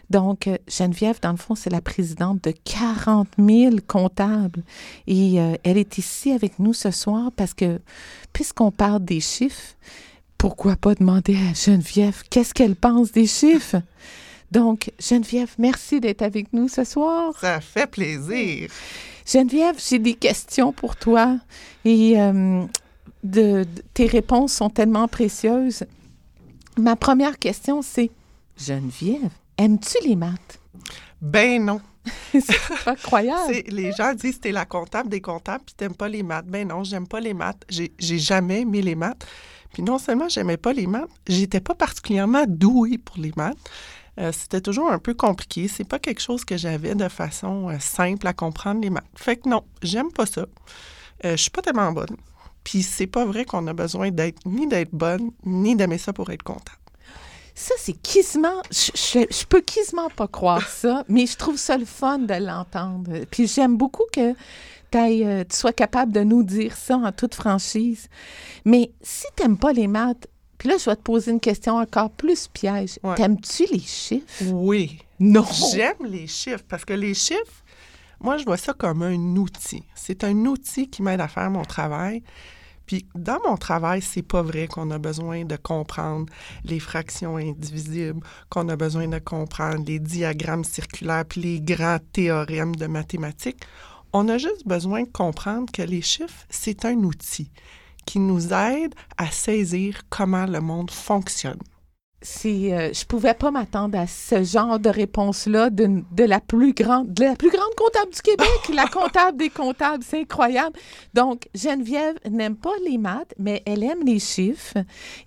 Donc, 0.09 0.47
euh, 0.47 0.55
Geneviève, 0.69 1.19
dans 1.21 1.31
le 1.31 1.37
fond, 1.37 1.55
c'est 1.55 1.69
la 1.69 1.81
présidente 1.81 2.45
de 2.45 2.53
40 2.63 3.27
000 3.37 3.75
comptables. 3.85 4.63
Et 5.05 5.41
euh, 5.41 5.55
elle 5.65 5.77
est 5.77 5.97
ici 5.97 6.31
avec 6.31 6.59
nous 6.59 6.73
ce 6.73 6.91
soir 6.91 7.33
parce 7.35 7.53
que, 7.53 7.81
puisqu'on 8.31 8.71
parle 8.71 9.03
des 9.03 9.19
chiffres, 9.19 9.75
pourquoi 10.43 10.75
pas 10.75 10.93
demander 10.93 11.37
à 11.37 11.53
Geneviève 11.53 12.21
qu'est-ce 12.29 12.53
qu'elle 12.53 12.75
pense 12.75 13.13
des 13.13 13.27
chiffres? 13.27 13.77
Donc, 14.51 14.91
Geneviève, 14.99 15.55
merci 15.57 16.01
d'être 16.01 16.21
avec 16.21 16.51
nous 16.51 16.67
ce 16.67 16.83
soir. 16.83 17.33
Ça 17.39 17.61
fait 17.61 17.87
plaisir. 17.89 18.69
Geneviève, 19.25 19.77
j'ai 19.79 19.99
des 19.99 20.15
questions 20.15 20.73
pour 20.73 20.97
toi 20.97 21.37
et 21.85 22.19
euh, 22.19 22.65
de, 23.23 23.63
de- 23.63 23.67
tes 23.93 24.05
réponses 24.05 24.51
sont 24.51 24.69
tellement 24.69 25.07
précieuses. 25.07 25.85
Ma 26.77 26.97
première 26.97 27.39
question, 27.39 27.81
c'est 27.81 28.11
Geneviève, 28.57 29.31
aimes-tu 29.57 29.95
les 30.05 30.17
maths? 30.17 30.59
Ben 31.21 31.63
non. 31.63 31.79
c'est 32.33 32.59
incroyable. 32.85 33.39
C'est- 33.47 33.71
Les 33.71 33.93
gens 33.93 34.13
disent 34.13 34.41
t'es 34.41 34.51
la 34.51 34.65
comptable 34.65 35.07
des 35.07 35.21
comptables 35.21 35.63
puis 35.65 35.73
t'aimes 35.77 35.95
pas 35.95 36.09
les 36.09 36.21
maths. 36.21 36.47
Ben 36.47 36.67
non, 36.67 36.83
j'aime 36.83 37.07
pas 37.07 37.21
les 37.21 37.33
maths. 37.33 37.63
J'ai 37.69 37.93
j'ai 37.97 38.19
jamais 38.19 38.59
aimé 38.63 38.81
les 38.81 38.95
maths. 38.95 39.25
Puis 39.73 39.83
non 39.83 39.97
seulement 39.97 40.29
j'aimais 40.29 40.57
pas 40.57 40.71
les 40.71 40.87
maths, 40.87 41.09
j'étais 41.27 41.59
pas 41.59 41.75
particulièrement 41.75 42.45
douée 42.47 42.97
pour 42.97 43.17
les 43.17 43.33
maths. 43.35 43.57
Euh, 44.19 44.31
C'était 44.31 44.61
toujours 44.61 44.91
un 44.91 44.99
peu 44.99 45.15
compliqué. 45.15 45.67
C'est 45.67 45.83
pas 45.83 45.99
quelque 45.99 46.21
chose 46.21 46.45
que 46.45 46.55
j'avais 46.55 46.95
de 46.95 47.09
façon 47.09 47.69
euh, 47.69 47.79
simple 47.79 48.27
à 48.27 48.33
comprendre 48.33 48.81
les 48.81 48.91
maths. 48.91 49.03
Fait 49.15 49.37
que 49.37 49.49
non, 49.49 49.63
j'aime 49.81 50.11
pas 50.11 50.27
ça. 50.27 50.45
Euh, 51.25 51.31
je 51.31 51.41
suis 51.41 51.51
pas 51.51 51.63
tellement 51.63 51.91
bonne. 51.91 52.15
Puis 52.63 52.83
c'est 52.83 53.07
pas 53.07 53.25
vrai 53.25 53.43
qu'on 53.43 53.65
a 53.67 53.73
besoin 53.73 54.11
d'être 54.11 54.39
ni 54.45 54.67
d'être 54.67 54.93
bonne 54.93 55.31
ni 55.43 55.75
d'aimer 55.75 55.97
ça 55.97 56.13
pour 56.13 56.29
être 56.29 56.43
comptable. 56.43 56.77
Ça, 57.55 57.75
c'est 57.77 57.93
quasiment. 57.93 58.61
Je, 58.71 59.25
je, 59.29 59.45
peux 59.45 59.61
quasiment 59.61 60.09
pas 60.09 60.27
croire 60.27 60.67
ça, 60.67 61.03
mais 61.07 61.27
je 61.27 61.37
trouve 61.37 61.57
ça 61.57 61.77
le 61.77 61.85
fun 61.85 62.19
de 62.19 62.33
l'entendre. 62.33 63.25
Puis 63.29 63.47
j'aime 63.47 63.77
beaucoup 63.77 64.05
que 64.11 64.33
euh, 64.99 65.43
tu 65.49 65.55
sois 65.55 65.73
capable 65.73 66.11
de 66.11 66.21
nous 66.21 66.43
dire 66.43 66.75
ça 66.75 66.97
en 66.97 67.11
toute 67.11 67.35
franchise. 67.35 68.07
Mais 68.65 68.91
si 69.01 69.25
t'aimes 69.35 69.57
pas 69.57 69.73
les 69.73 69.87
maths, 69.87 70.27
puis 70.57 70.69
là, 70.69 70.77
je 70.77 70.89
vais 70.89 70.95
te 70.95 71.01
poser 71.01 71.31
une 71.31 71.39
question 71.39 71.75
encore 71.75 72.09
plus 72.09 72.47
piège. 72.47 72.99
T'aimes-tu 73.15 73.65
les 73.71 73.79
chiffres? 73.79 74.45
Oui. 74.45 74.99
Non. 75.19 75.45
J'aime 75.73 76.05
les 76.05 76.27
chiffres 76.27 76.63
parce 76.69 76.85
que 76.85 76.93
les 76.93 77.13
chiffres, 77.13 77.63
moi, 78.21 78.37
je 78.37 78.45
vois 78.45 78.57
ça 78.57 78.73
comme 78.73 79.01
un 79.01 79.35
outil. 79.35 79.83
C'est 79.95 80.23
un 80.23 80.45
outil 80.45 80.89
qui 80.89 81.01
m'aide 81.01 81.19
à 81.19 81.27
faire 81.27 81.49
mon 81.49 81.63
travail. 81.63 82.23
Puis 82.85 83.05
dans 83.15 83.39
mon 83.45 83.57
travail, 83.57 84.01
c'est 84.01 84.21
pas 84.21 84.41
vrai 84.41 84.67
qu'on 84.67 84.91
a 84.91 84.97
besoin 84.97 85.45
de 85.45 85.55
comprendre 85.55 86.31
les 86.65 86.79
fractions 86.79 87.37
indivisibles, 87.37 88.21
qu'on 88.49 88.67
a 88.69 88.75
besoin 88.75 89.07
de 89.07 89.19
comprendre 89.19 89.83
les 89.85 89.99
diagrammes 89.99 90.63
circulaires 90.63 91.25
puis 91.25 91.41
les 91.41 91.61
grands 91.61 91.99
théorèmes 92.11 92.75
de 92.75 92.87
mathématiques. 92.87 93.63
On 94.13 94.29
a 94.29 94.37
juste 94.37 94.67
besoin 94.67 95.03
de 95.03 95.09
comprendre 95.09 95.71
que 95.71 95.81
les 95.81 96.01
chiffres, 96.01 96.45
c'est 96.49 96.85
un 96.85 96.97
outil 96.97 97.49
qui 98.05 98.19
nous 98.19 98.53
aide 98.53 98.93
à 99.17 99.31
saisir 99.31 100.01
comment 100.09 100.45
le 100.45 100.61
monde 100.61 100.91
fonctionne. 100.91 101.59
C'est, 102.21 102.73
euh, 102.73 102.93
je 102.93 103.05
pouvais 103.05 103.33
pas 103.33 103.51
m'attendre 103.51 103.97
à 103.97 104.07
ce 104.07 104.43
genre 104.43 104.79
de 104.79 104.89
réponse-là 104.89 105.69
de, 105.69 106.03
de 106.11 106.23
la 106.23 106.39
plus 106.39 106.73
grande, 106.73 107.11
de 107.13 107.23
la 107.23 107.35
plus 107.35 107.49
grande 107.49 107.73
comptable 107.75 108.13
du 108.13 108.21
Québec, 108.21 108.47
la 108.73 108.87
comptable 108.87 109.37
des 109.37 109.49
comptables, 109.49 110.03
c'est 110.07 110.21
incroyable. 110.21 110.77
Donc 111.13 111.49
Geneviève 111.55 112.15
n'aime 112.29 112.55
pas 112.55 112.73
les 112.85 112.97
maths, 112.97 113.33
mais 113.39 113.61
elle 113.65 113.83
aime 113.83 114.05
les 114.05 114.19
chiffres 114.19 114.77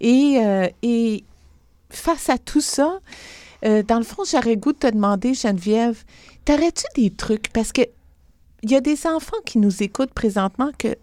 et, 0.00 0.38
euh, 0.38 0.68
et 0.82 1.24
face 1.90 2.30
à 2.30 2.38
tout 2.38 2.62
ça, 2.62 3.00
euh, 3.64 3.82
dans 3.82 3.98
le 3.98 4.04
fond, 4.04 4.22
j'aurais 4.30 4.56
goût 4.56 4.72
de 4.72 4.78
te 4.78 4.86
demander, 4.86 5.34
Geneviève, 5.34 6.04
t'aurais-tu 6.44 6.84
des 6.94 7.10
trucs? 7.10 7.52
Parce 7.52 7.72
que 7.72 7.82
il 8.62 8.70
y 8.70 8.76
a 8.76 8.80
des 8.80 9.06
enfants 9.06 9.36
qui 9.44 9.58
nous 9.58 9.82
écoutent 9.82 10.14
présentement 10.14 10.70
que 10.78 10.96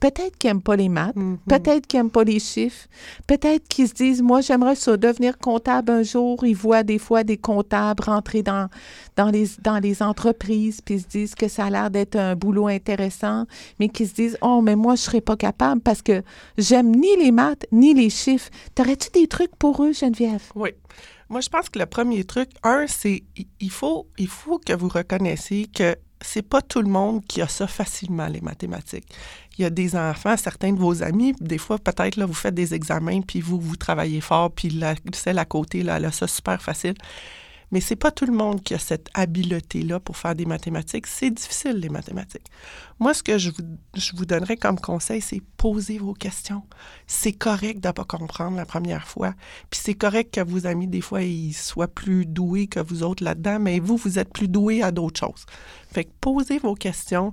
peut-être 0.00 0.36
qu'ils 0.36 0.50
n'aiment 0.50 0.62
pas 0.62 0.76
les 0.76 0.90
maths, 0.90 1.14
peut-être 1.48 1.86
qu'ils 1.86 1.98
n'aiment 1.98 2.10
pas 2.10 2.24
les 2.24 2.38
chiffres, 2.38 2.88
peut-être 3.26 3.66
qu'ils 3.68 3.88
se 3.88 3.94
disent, 3.94 4.20
moi, 4.20 4.42
j'aimerais 4.42 4.74
ça 4.74 4.98
devenir 4.98 5.38
comptable 5.38 5.90
un 5.90 6.02
jour. 6.02 6.44
Ils 6.44 6.54
voient 6.54 6.82
des 6.82 6.98
fois 6.98 7.24
des 7.24 7.38
comptables 7.38 8.04
rentrer 8.04 8.42
dans, 8.42 8.68
dans, 9.16 9.30
les, 9.30 9.46
dans 9.62 9.78
les 9.78 10.02
entreprises, 10.02 10.82
puis 10.82 10.96
ils 10.96 11.00
se 11.00 11.06
disent 11.06 11.34
que 11.34 11.48
ça 11.48 11.64
a 11.66 11.70
l'air 11.70 11.90
d'être 11.90 12.16
un 12.16 12.36
boulot 12.36 12.66
intéressant, 12.66 13.46
mais 13.80 13.88
qu'ils 13.88 14.08
se 14.08 14.14
disent, 14.14 14.38
oh, 14.42 14.60
mais 14.60 14.76
moi, 14.76 14.94
je 14.94 15.00
ne 15.00 15.04
serais 15.04 15.20
pas 15.22 15.36
capable 15.36 15.80
parce 15.80 16.02
que 16.02 16.22
j'aime 16.58 16.94
ni 16.94 17.16
les 17.16 17.32
maths, 17.32 17.66
ni 17.72 17.94
les 17.94 18.10
chiffres. 18.10 18.50
T'aurais-tu 18.74 19.08
des 19.10 19.26
trucs 19.26 19.56
pour 19.56 19.82
eux, 19.82 19.94
Geneviève? 19.94 20.42
Oui. 20.54 20.70
Moi, 21.30 21.40
je 21.40 21.48
pense 21.48 21.70
que 21.70 21.78
le 21.78 21.86
premier 21.86 22.24
truc, 22.24 22.50
un, 22.62 22.84
c'est 22.86 23.22
il 23.58 23.70
faut, 23.70 24.06
il 24.18 24.28
faut 24.28 24.58
que 24.58 24.74
vous 24.74 24.88
reconnaissiez 24.88 25.66
que 25.66 25.96
c'est 26.24 26.42
pas 26.42 26.62
tout 26.62 26.80
le 26.80 26.88
monde 26.88 27.22
qui 27.26 27.42
a 27.42 27.48
ça 27.48 27.66
facilement, 27.66 28.26
les 28.26 28.40
mathématiques. 28.40 29.06
Il 29.58 29.62
y 29.62 29.64
a 29.64 29.70
des 29.70 29.94
enfants, 29.94 30.36
certains 30.36 30.72
de 30.72 30.78
vos 30.78 31.02
amis, 31.02 31.34
des 31.40 31.58
fois, 31.58 31.78
peut-être, 31.78 32.16
là, 32.16 32.26
vous 32.26 32.34
faites 32.34 32.54
des 32.54 32.74
examens, 32.74 33.20
puis 33.20 33.40
vous, 33.40 33.60
vous 33.60 33.76
travaillez 33.76 34.20
fort, 34.20 34.50
puis 34.50 34.70
la, 34.70 34.94
celle 35.12 35.38
à 35.38 35.44
côté, 35.44 35.82
là, 35.82 35.98
elle 35.98 36.06
a 36.06 36.12
ça 36.12 36.26
super 36.26 36.60
facile. 36.60 36.94
Mais 37.70 37.80
c'est 37.80 37.96
pas 37.96 38.10
tout 38.10 38.26
le 38.26 38.32
monde 38.32 38.62
qui 38.62 38.74
a 38.74 38.78
cette 38.78 39.08
habileté-là 39.14 40.00
pour 40.00 40.16
faire 40.16 40.34
des 40.34 40.46
mathématiques. 40.46 41.06
C'est 41.06 41.30
difficile, 41.30 41.76
les 41.76 41.88
mathématiques. 41.88 42.46
Moi, 43.00 43.14
ce 43.14 43.22
que 43.22 43.38
je 43.38 43.50
vous, 43.50 43.62
je 43.94 44.12
vous 44.14 44.26
donnerais 44.26 44.56
comme 44.56 44.78
conseil, 44.78 45.20
c'est 45.20 45.42
poser 45.56 45.98
vos 45.98 46.14
questions. 46.14 46.62
C'est 47.06 47.32
correct 47.32 47.80
de 47.80 47.88
ne 47.88 47.92
pas 47.92 48.04
comprendre 48.04 48.56
la 48.56 48.66
première 48.66 49.08
fois. 49.08 49.34
Puis 49.70 49.80
c'est 49.82 49.94
correct 49.94 50.34
que 50.34 50.40
vos 50.40 50.66
amis, 50.66 50.86
des 50.86 51.00
fois, 51.00 51.22
ils 51.22 51.54
soient 51.54 51.88
plus 51.88 52.26
doués 52.26 52.66
que 52.66 52.80
vous 52.80 53.02
autres 53.02 53.24
là-dedans, 53.24 53.58
mais 53.58 53.80
vous, 53.80 53.96
vous 53.96 54.18
êtes 54.18 54.32
plus 54.32 54.48
doués 54.48 54.82
à 54.82 54.92
d'autres 54.92 55.20
choses. 55.20 55.46
Fait 55.92 56.04
que 56.04 56.10
posez 56.20 56.58
vos 56.58 56.74
questions, 56.74 57.32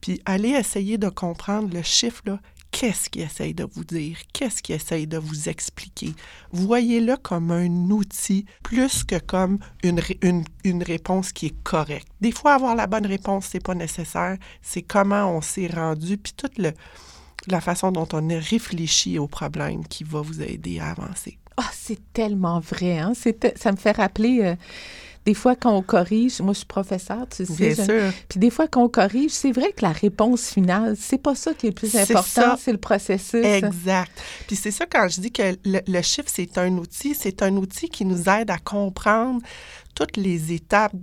puis 0.00 0.20
allez 0.24 0.50
essayer 0.50 0.98
de 0.98 1.08
comprendre 1.08 1.72
le 1.72 1.82
chiffre, 1.82 2.22
là. 2.26 2.40
Qu'est-ce 2.72 3.10
qu'il 3.10 3.22
essaye 3.22 3.54
de 3.54 3.64
vous 3.64 3.84
dire? 3.84 4.16
Qu'est-ce 4.32 4.62
qu'il 4.62 4.74
essaye 4.74 5.06
de 5.06 5.18
vous 5.18 5.48
expliquer? 5.48 6.14
Voyez-le 6.50 7.16
comme 7.16 7.50
un 7.52 7.90
outil 7.90 8.46
plus 8.64 9.04
que 9.04 9.18
comme 9.18 9.58
une, 9.84 10.00
ré- 10.00 10.18
une, 10.22 10.42
une 10.64 10.82
réponse 10.82 11.32
qui 11.32 11.46
est 11.46 11.62
correcte. 11.62 12.08
Des 12.20 12.32
fois, 12.32 12.54
avoir 12.54 12.74
la 12.74 12.86
bonne 12.86 13.06
réponse, 13.06 13.46
c'est 13.50 13.62
pas 13.62 13.74
nécessaire. 13.74 14.38
C'est 14.62 14.82
comment 14.82 15.36
on 15.36 15.42
s'est 15.42 15.68
rendu, 15.68 16.16
puis 16.16 16.32
toute 16.34 16.58
le, 16.58 16.72
la 17.46 17.60
façon 17.60 17.92
dont 17.92 18.08
on 18.14 18.30
a 18.30 18.38
réfléchi 18.38 19.18
au 19.18 19.28
problème 19.28 19.86
qui 19.86 20.02
va 20.02 20.22
vous 20.22 20.40
aider 20.40 20.80
à 20.80 20.90
avancer. 20.90 21.38
Ah, 21.58 21.70
c'est 21.72 22.00
tellement 22.14 22.60
vrai. 22.60 22.98
Hein? 22.98 23.12
Ça 23.56 23.70
me 23.72 23.76
fait 23.76 23.92
rappeler, 23.92 24.40
euh, 24.42 24.56
des 25.24 25.34
fois, 25.34 25.54
quand 25.54 25.72
on 25.76 25.82
corrige, 25.82 26.40
moi, 26.40 26.52
je 26.52 26.58
suis 26.58 26.66
professeur, 26.66 27.26
tu 27.28 27.44
sais. 27.46 27.52
Bien 27.54 27.74
je- 27.74 27.82
sûr. 27.82 28.12
Puis 28.28 28.40
des 28.40 28.50
fois, 28.50 28.66
quand 28.66 28.82
on 28.82 28.88
corrige, 28.88 29.30
c'est 29.30 29.52
vrai 29.52 29.72
que 29.72 29.82
la 29.82 29.92
réponse 29.92 30.48
finale, 30.48 30.96
c'est 30.98 31.18
pas 31.18 31.34
ça 31.34 31.54
qui 31.54 31.66
est 31.66 31.70
le 31.70 31.74
plus 31.74 31.94
important, 31.96 32.56
c'est 32.58 32.72
le 32.72 32.78
processus. 32.78 33.44
Exact. 33.44 34.10
Puis 34.46 34.56
c'est 34.56 34.70
ça 34.72 34.84
quand 34.86 35.06
je 35.08 35.20
dis 35.20 35.30
que 35.30 35.56
le, 35.64 35.80
le 35.86 36.02
chiffre, 36.02 36.28
c'est 36.32 36.58
un 36.58 36.72
outil, 36.78 37.14
c'est 37.14 37.42
un 37.42 37.56
outil 37.56 37.88
qui 37.88 38.04
nous 38.04 38.28
aide 38.28 38.50
à 38.50 38.58
comprendre 38.58 39.40
toutes 39.94 40.16
les 40.16 40.52
étapes 40.52 40.94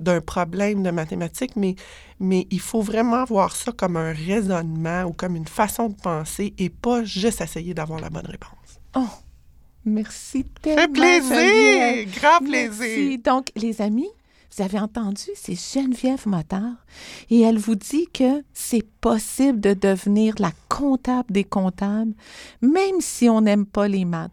d'un 0.00 0.20
problème 0.20 0.82
de 0.82 0.90
mathématiques, 0.90 1.56
mais, 1.56 1.74
mais 2.20 2.46
il 2.50 2.60
faut 2.60 2.80
vraiment 2.80 3.24
voir 3.24 3.54
ça 3.54 3.72
comme 3.72 3.96
un 3.96 4.12
raisonnement 4.12 5.02
ou 5.04 5.12
comme 5.12 5.34
une 5.36 5.48
façon 5.48 5.88
de 5.88 5.94
penser 5.94 6.54
et 6.56 6.70
pas 6.70 7.02
juste 7.04 7.40
essayer 7.40 7.74
d'avoir 7.74 8.00
la 8.00 8.10
bonne 8.10 8.26
réponse. 8.26 8.52
Oh, 8.94 9.06
merci 9.84 10.44
tellement. 10.62 10.92
plaisir! 10.92 11.22
Geneviève. 11.34 12.10
Grand 12.20 12.40
Merci. 12.42 12.76
plaisir. 12.78 13.18
Donc, 13.24 13.46
les 13.56 13.80
amis, 13.82 14.08
vous 14.56 14.62
avez 14.62 14.78
entendu, 14.78 15.24
c'est 15.34 15.54
Geneviève 15.54 16.26
Motard 16.26 16.74
et 17.30 17.40
elle 17.42 17.58
vous 17.58 17.74
dit 17.74 18.08
que 18.12 18.42
c'est 18.54 18.86
possible 19.00 19.60
de 19.60 19.74
devenir 19.74 20.34
la 20.38 20.52
comptable 20.68 21.30
des 21.30 21.44
comptables, 21.44 22.12
même 22.62 23.00
si 23.00 23.28
on 23.28 23.40
n'aime 23.42 23.66
pas 23.66 23.88
les 23.88 24.04
maths. 24.04 24.32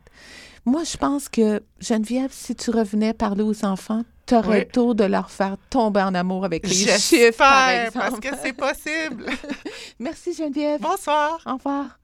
Moi, 0.66 0.84
je 0.84 0.98
pense 0.98 1.30
que, 1.30 1.62
Geneviève, 1.80 2.32
si 2.32 2.56
tu 2.56 2.72
revenais 2.72 3.14
parler 3.14 3.44
aux 3.44 3.66
enfants, 3.66 4.04
tu 4.26 4.34
aurais 4.34 4.50
Oui. 4.50 4.60
le 4.62 4.66
tour 4.66 4.96
de 4.96 5.04
leur 5.04 5.30
faire 5.30 5.58
tomber 5.70 6.02
en 6.02 6.16
amour 6.16 6.44
avec 6.46 6.68
les 6.68 6.74
chiffres, 6.74 7.38
par 7.38 7.70
exemple. 7.70 8.00
parce 8.10 8.20
que 8.20 8.30
c'est 8.42 8.54
possible. 8.54 9.26
Merci, 10.00 10.34
Geneviève. 10.34 10.82
Bonsoir. 10.82 11.40
Au 11.46 11.54
revoir. 11.58 12.00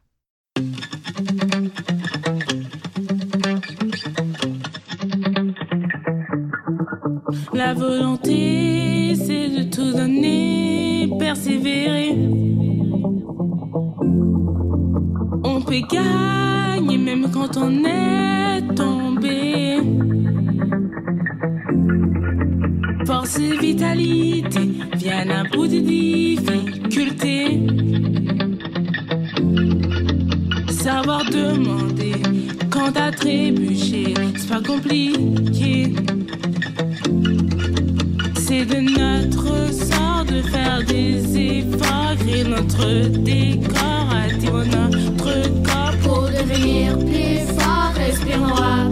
La 7.53 7.73
volonté, 7.73 9.13
c'est 9.15 9.49
de 9.49 9.63
tout 9.63 9.91
donner, 9.91 11.09
persévérer. 11.19 12.15
On 15.43 15.61
peut 15.61 15.81
gagner 15.89 16.97
même 16.97 17.29
quand 17.31 17.57
on 17.57 17.83
est 17.85 18.75
tombé. 18.75 19.77
Force 23.05 23.39
et 23.39 23.57
vitalité 23.57 24.69
viennent 24.95 25.31
à 25.31 25.43
bout 25.43 25.67
de 25.67 25.79
difficultés. 25.79 27.61
Savoir 30.69 31.23
demander 31.25 32.13
quand 32.69 32.95
à 32.97 33.11
trébucher, 33.11 34.13
c'est 34.35 34.49
pas 34.49 34.61
compliqué. 34.61 35.93
De 38.61 38.79
notre 38.79 39.73
sort 39.73 40.23
de 40.23 40.43
faire 40.43 40.83
des 40.85 41.17
efforts, 41.35 42.15
créer 42.19 42.43
notre 42.43 43.07
décor, 43.07 44.07
attirer 44.13 44.67
notre 44.67 45.49
corps 45.63 45.97
Pour 46.03 46.21
devenir 46.29 46.95
plus 46.99 47.39
fort, 47.57 47.91
respirons 47.95 48.90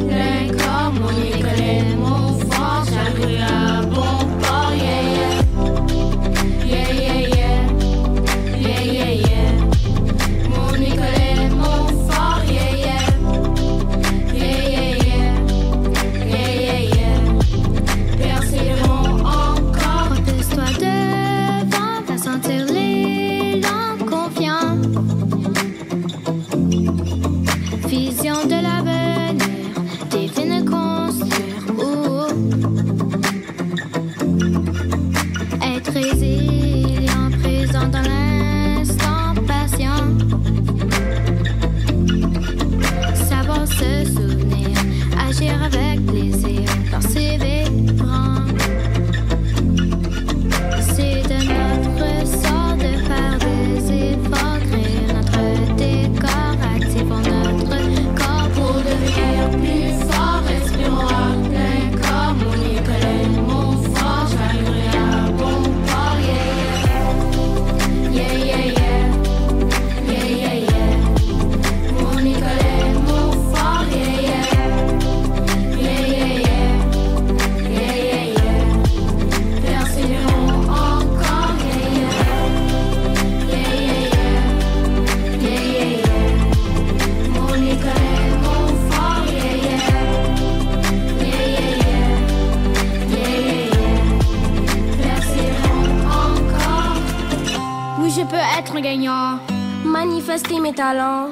gagnant. 98.82 99.39
Manifester 99.84 100.59
mes 100.59 100.73
talents. 100.73 101.30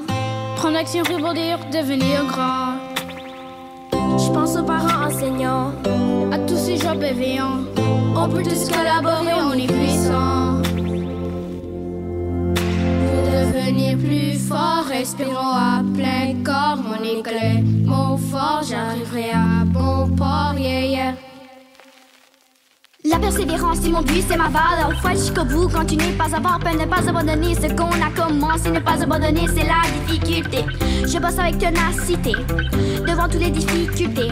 Prendre 0.55 0.77
action 0.77 1.03
dire 1.03 1.59
devenir 1.71 2.25
grand. 2.25 2.77
Je 3.91 4.31
pense 4.31 4.55
aux 4.57 4.63
parents 4.63 5.07
enseignants. 5.07 5.71
À 6.31 6.39
tous 6.39 6.57
ces 6.57 6.77
gens 6.77 6.95
bienveillants. 6.95 7.59
On 8.15 8.27
peut 8.27 8.43
tous 8.43 8.69
collaborer, 8.69 9.33
on 9.39 9.53
est 9.53 9.67
puissants. 9.67 10.61
Pour 13.07 13.23
devenir 13.31 13.97
plus 13.97 14.37
fort, 14.47 14.85
respirons 14.89 15.37
à 15.37 15.83
plein 15.95 16.43
corps. 16.43 16.77
Mon 16.77 17.03
école 17.03 17.33
est 17.33 17.61
mon 17.85 18.17
fort, 18.17 18.61
j'arriverai 18.67 19.31
à 19.31 19.65
bon 19.65 20.09
port, 20.15 20.55
yeah, 20.57 20.85
yeah. 20.85 21.26
La 23.09 23.19
persévérance, 23.19 23.77
c'est 23.81 23.89
mon 23.89 24.01
but, 24.01 24.23
c'est 24.27 24.35
ma 24.35 24.49
valeur. 24.49 24.91
Faut 25.01 25.09
jusqu'au 25.09 25.45
bout, 25.45 25.69
continuer 25.69 26.11
pas 26.17 26.25
à 26.25 26.37
avoir 26.37 26.59
peur, 26.59 26.73
ne 26.73 26.85
pas 26.85 27.07
abandonner 27.07 27.55
ce 27.55 27.67
qu'on 27.73 27.85
a 27.85 28.09
commencé, 28.13 28.69
ne 28.69 28.79
pas 28.79 29.01
abandonner, 29.01 29.47
c'est 29.47 29.63
la 29.63 29.81
difficulté. 30.05 30.65
Je 31.05 31.17
bosse 31.17 31.39
avec 31.39 31.57
ténacité, 31.57 32.33
devant 33.07 33.29
toutes 33.29 33.41
les 33.41 33.51
difficultés. 33.51 34.31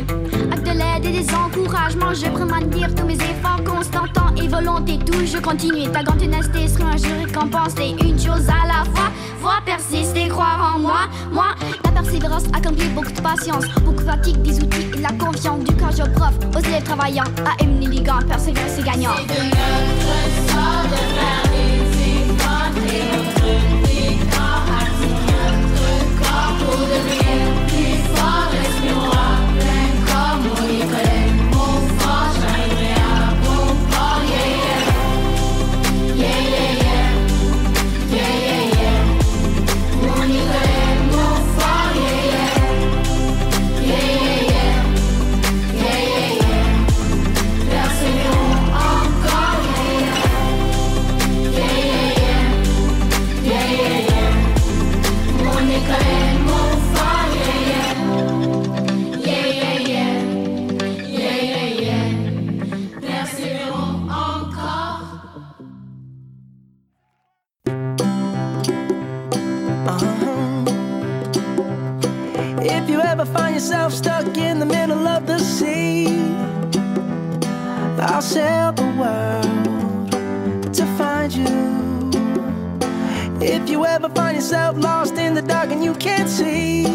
De 0.65 0.71
l'aide 0.71 1.05
et 1.05 1.11
des 1.21 1.29
encouragements, 1.31 2.15
je 2.15 2.25
maintenir 2.45 2.93
tous 2.95 3.05
mes 3.05 3.13
efforts 3.13 3.63
constants, 3.63 4.07
temps 4.11 4.33
et 4.35 4.47
volonté. 4.47 4.97
Toujours 4.97 5.41
continuer, 5.41 5.87
ta 5.91 6.01
grande 6.01 6.17
ténacité 6.17 6.67
sera 6.67 6.89
un 6.89 6.97
jour 6.97 7.11
récompensé. 7.23 7.95
Une 8.03 8.19
chose 8.19 8.49
à 8.49 8.65
la 8.65 8.83
fois, 8.91 9.11
voir 9.39 9.61
persister, 9.63 10.27
croire 10.27 10.73
en 10.75 10.79
moi. 10.79 11.01
Moi, 11.31 11.53
la 11.83 11.91
persévérance. 11.91 12.45
accomplit 12.51 12.89
beaucoup 12.89 13.11
de 13.11 13.21
patience. 13.21 13.65
Beaucoup 13.83 14.01
de 14.01 14.09
fatigue, 14.09 14.41
des 14.41 14.57
outils 14.57 14.87
et 14.91 14.97
de 14.97 15.03
la 15.03 15.11
confiance. 15.11 15.63
Du 15.63 15.75
courage 15.75 15.99
au 15.99 16.09
prof, 16.09 16.33
aux 16.55 16.59
élèves 16.59 16.83
travaillants. 16.83 17.29
À 17.45 17.63
Émilie 17.63 17.99
Ligan, 17.99 18.17
persévérance 18.27 18.71
c'est 18.75 18.83
gagnant. 18.83 19.13
De 19.13 21.44
yourself 73.55 73.93
stuck 73.93 74.37
in 74.37 74.59
the 74.59 74.65
middle 74.65 75.07
of 75.07 75.25
the 75.27 75.39
sea, 75.39 76.07
I'll 78.01 78.21
sail 78.21 78.73
the 78.73 78.83
world 78.99 80.11
to 80.73 80.85
find 80.97 81.33
you. 81.33 82.11
If 83.39 83.69
you 83.69 83.85
ever 83.85 84.09
find 84.09 84.35
yourself 84.35 84.77
lost 84.77 85.17
in 85.17 85.35
the 85.35 85.41
dark 85.41 85.71
and 85.71 85.81
you 85.81 85.93
can't 85.93 86.27
see, 86.27 86.85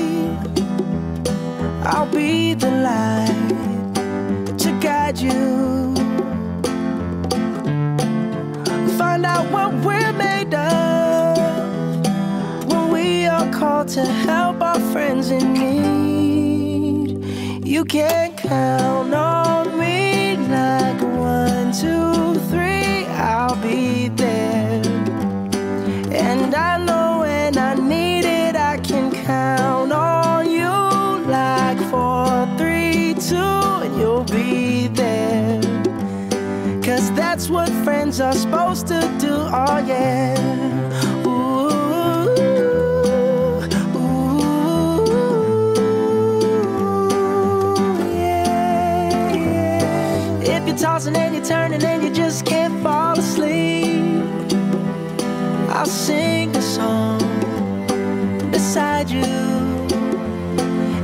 I'll 1.82 2.12
be 2.12 2.52
the 2.52 2.70
light 2.70 4.58
to 4.58 4.78
guide 4.82 5.18
you. 5.18 5.94
Find 8.98 9.24
out 9.24 9.50
what 9.50 9.72
we're 9.82 10.12
made 10.12 10.52
of 10.52 12.06
when 12.66 12.90
we 12.90 13.26
are 13.26 13.50
called 13.50 13.88
to 13.96 14.04
help 14.04 14.60
our 14.60 14.78
friends 14.92 15.30
in 15.30 15.54
need. 15.54 15.99
You 17.80 17.86
can 17.86 18.36
count 18.36 19.14
on 19.14 19.78
me 19.78 20.36
like 20.36 21.00
one, 21.00 21.72
two, 21.72 22.34
three, 22.50 23.06
I'll 23.06 23.56
be 23.62 24.08
there. 24.08 24.82
And 26.12 26.54
I 26.54 26.76
know 26.76 27.20
when 27.20 27.56
I 27.56 27.72
need 27.76 28.26
it, 28.26 28.54
I 28.54 28.76
can 28.76 29.10
count 29.24 29.92
on 29.92 30.50
you 30.50 30.68
like 31.26 31.78
four, 31.88 32.46
three, 32.58 33.14
two, 33.14 33.36
and 33.36 33.96
you'll 33.96 34.24
be 34.24 34.88
there. 34.88 35.62
Cause 36.82 37.10
that's 37.12 37.48
what 37.48 37.70
friends 37.82 38.20
are 38.20 38.34
supposed 38.34 38.88
to 38.88 39.00
do, 39.18 39.32
oh 39.32 39.82
yeah. 39.86 40.59
Tossing 51.10 51.22
and 51.22 51.34
you're 51.34 51.44
turning 51.44 51.82
and 51.82 52.02
you 52.02 52.10
just 52.10 52.44
can't 52.44 52.82
fall 52.82 53.18
asleep, 53.18 54.24
I'll 55.70 55.86
sing 55.86 56.54
a 56.56 56.62
song 56.62 57.20
beside 58.50 59.10
you. 59.10 59.22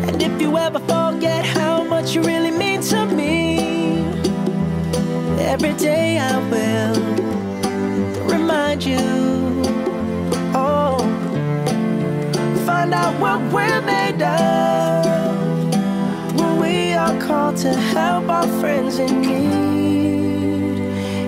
And 0.07 0.23
if 0.23 0.41
you 0.41 0.57
ever 0.57 0.79
forget 0.81 1.45
how 1.45 1.85
much 1.85 2.15
you 2.15 2.23
really 2.23 2.51
mean 2.51 2.81
to 2.83 3.07
me, 3.07 3.59
every 5.41 5.75
day 5.75 6.19
I 6.19 6.39
will 6.51 6.95
remind 8.27 8.85
you. 8.85 8.99
Oh, 10.55 10.99
find 12.67 12.95
out 12.95 13.19
what 13.21 13.41
we're 13.53 13.83
made 13.83 14.23
of 14.23 15.07
when 16.39 16.59
we 16.59 16.93
are 16.93 17.19
called 17.21 17.57
to 17.59 17.73
help 17.73 18.29
our 18.29 18.47
friends 18.61 18.99
in 18.99 19.21
need. 19.21 19.76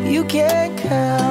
You 0.08 0.24
can't 0.24 0.78
count 0.78 1.27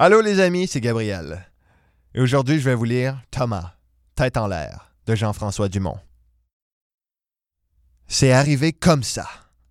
Allô 0.00 0.20
les 0.20 0.38
amis, 0.38 0.68
c'est 0.68 0.80
Gabriel. 0.80 1.44
Et 2.14 2.20
aujourd'hui, 2.20 2.60
je 2.60 2.64
vais 2.64 2.76
vous 2.76 2.84
lire 2.84 3.20
Thomas, 3.32 3.72
Tête 4.14 4.36
en 4.36 4.46
l'air, 4.46 4.92
de 5.06 5.16
Jean-François 5.16 5.68
Dumont. 5.68 5.98
C'est 8.06 8.30
arrivé 8.30 8.72
comme 8.72 9.02
ça, 9.02 9.26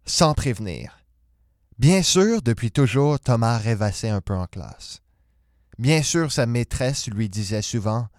sans 0.05 0.33
prévenir. 0.33 0.97
Bien 1.79 2.03
sûr, 2.03 2.41
depuis 2.41 2.71
toujours, 2.71 3.21
Thomas 3.21 3.57
rêvassait 3.57 4.09
un 4.09 4.19
peu 4.19 4.33
en 4.33 4.47
classe. 4.47 5.01
Bien 5.79 6.03
sûr, 6.03 6.29
sa 6.29 6.45
maîtresse 6.45 7.07
lui 7.07 7.29
disait 7.29 7.61
souvent 7.61 8.09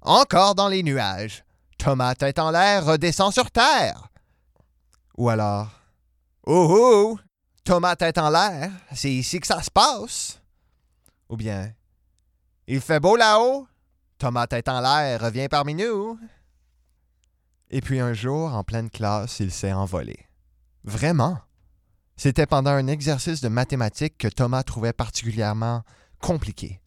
Encore 0.00 0.54
dans 0.54 0.68
les 0.68 0.82
nuages. 0.82 1.44
Thomas, 1.76 2.14
tête 2.14 2.38
en 2.38 2.52
l'air, 2.52 2.86
redescend 2.86 3.34
sur 3.34 3.50
terre. 3.50 4.08
Ou 5.18 5.28
alors 5.28 5.68
Oh 6.46 6.68
oh 6.70 7.18
Thomas, 7.64 7.96
tête 7.96 8.16
en 8.16 8.30
l'air, 8.30 8.70
c'est 8.94 9.12
ici 9.12 9.40
que 9.40 9.46
ça 9.46 9.62
se 9.62 9.70
passe. 9.70 10.40
Ou 11.28 11.36
bien 11.36 11.72
Il 12.66 12.80
fait 12.80 13.00
beau 13.00 13.16
là-haut. 13.16 13.66
Thomas, 14.18 14.46
tête 14.46 14.68
en 14.68 14.80
l'air, 14.80 15.20
revient 15.20 15.48
parmi 15.50 15.74
nous. 15.74 16.18
Et 17.70 17.80
puis 17.80 18.00
un 18.00 18.12
jour, 18.12 18.54
en 18.54 18.62
pleine 18.62 18.90
classe, 18.90 19.40
il 19.40 19.50
s'est 19.50 19.72
envolé. 19.72 20.16
Vraiment? 20.84 21.38
C'était 22.16 22.46
pendant 22.46 22.70
un 22.70 22.86
exercice 22.86 23.40
de 23.40 23.48
mathématiques 23.48 24.18
que 24.18 24.28
Thomas 24.28 24.62
trouvait 24.62 24.92
particulièrement 24.92 25.82
compliqué. 26.20 26.80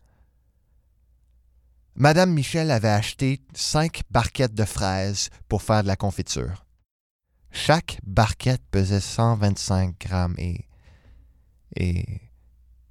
Madame 1.96 2.32
Michel 2.32 2.72
avait 2.72 2.88
acheté 2.88 3.42
cinq 3.54 4.04
barquettes 4.12 4.54
de 4.54 4.66
fraises 4.66 5.30
pour 5.50 5.64
faire 5.64 5.82
de 5.82 5.88
la 5.88 5.96
confiture. 5.96 6.66
Chaque 7.52 8.00
barquette 8.04 8.62
pesait 8.70 9.02
125 9.02 10.00
grammes 10.00 10.36
et. 10.38 10.66
Et. 11.76 12.22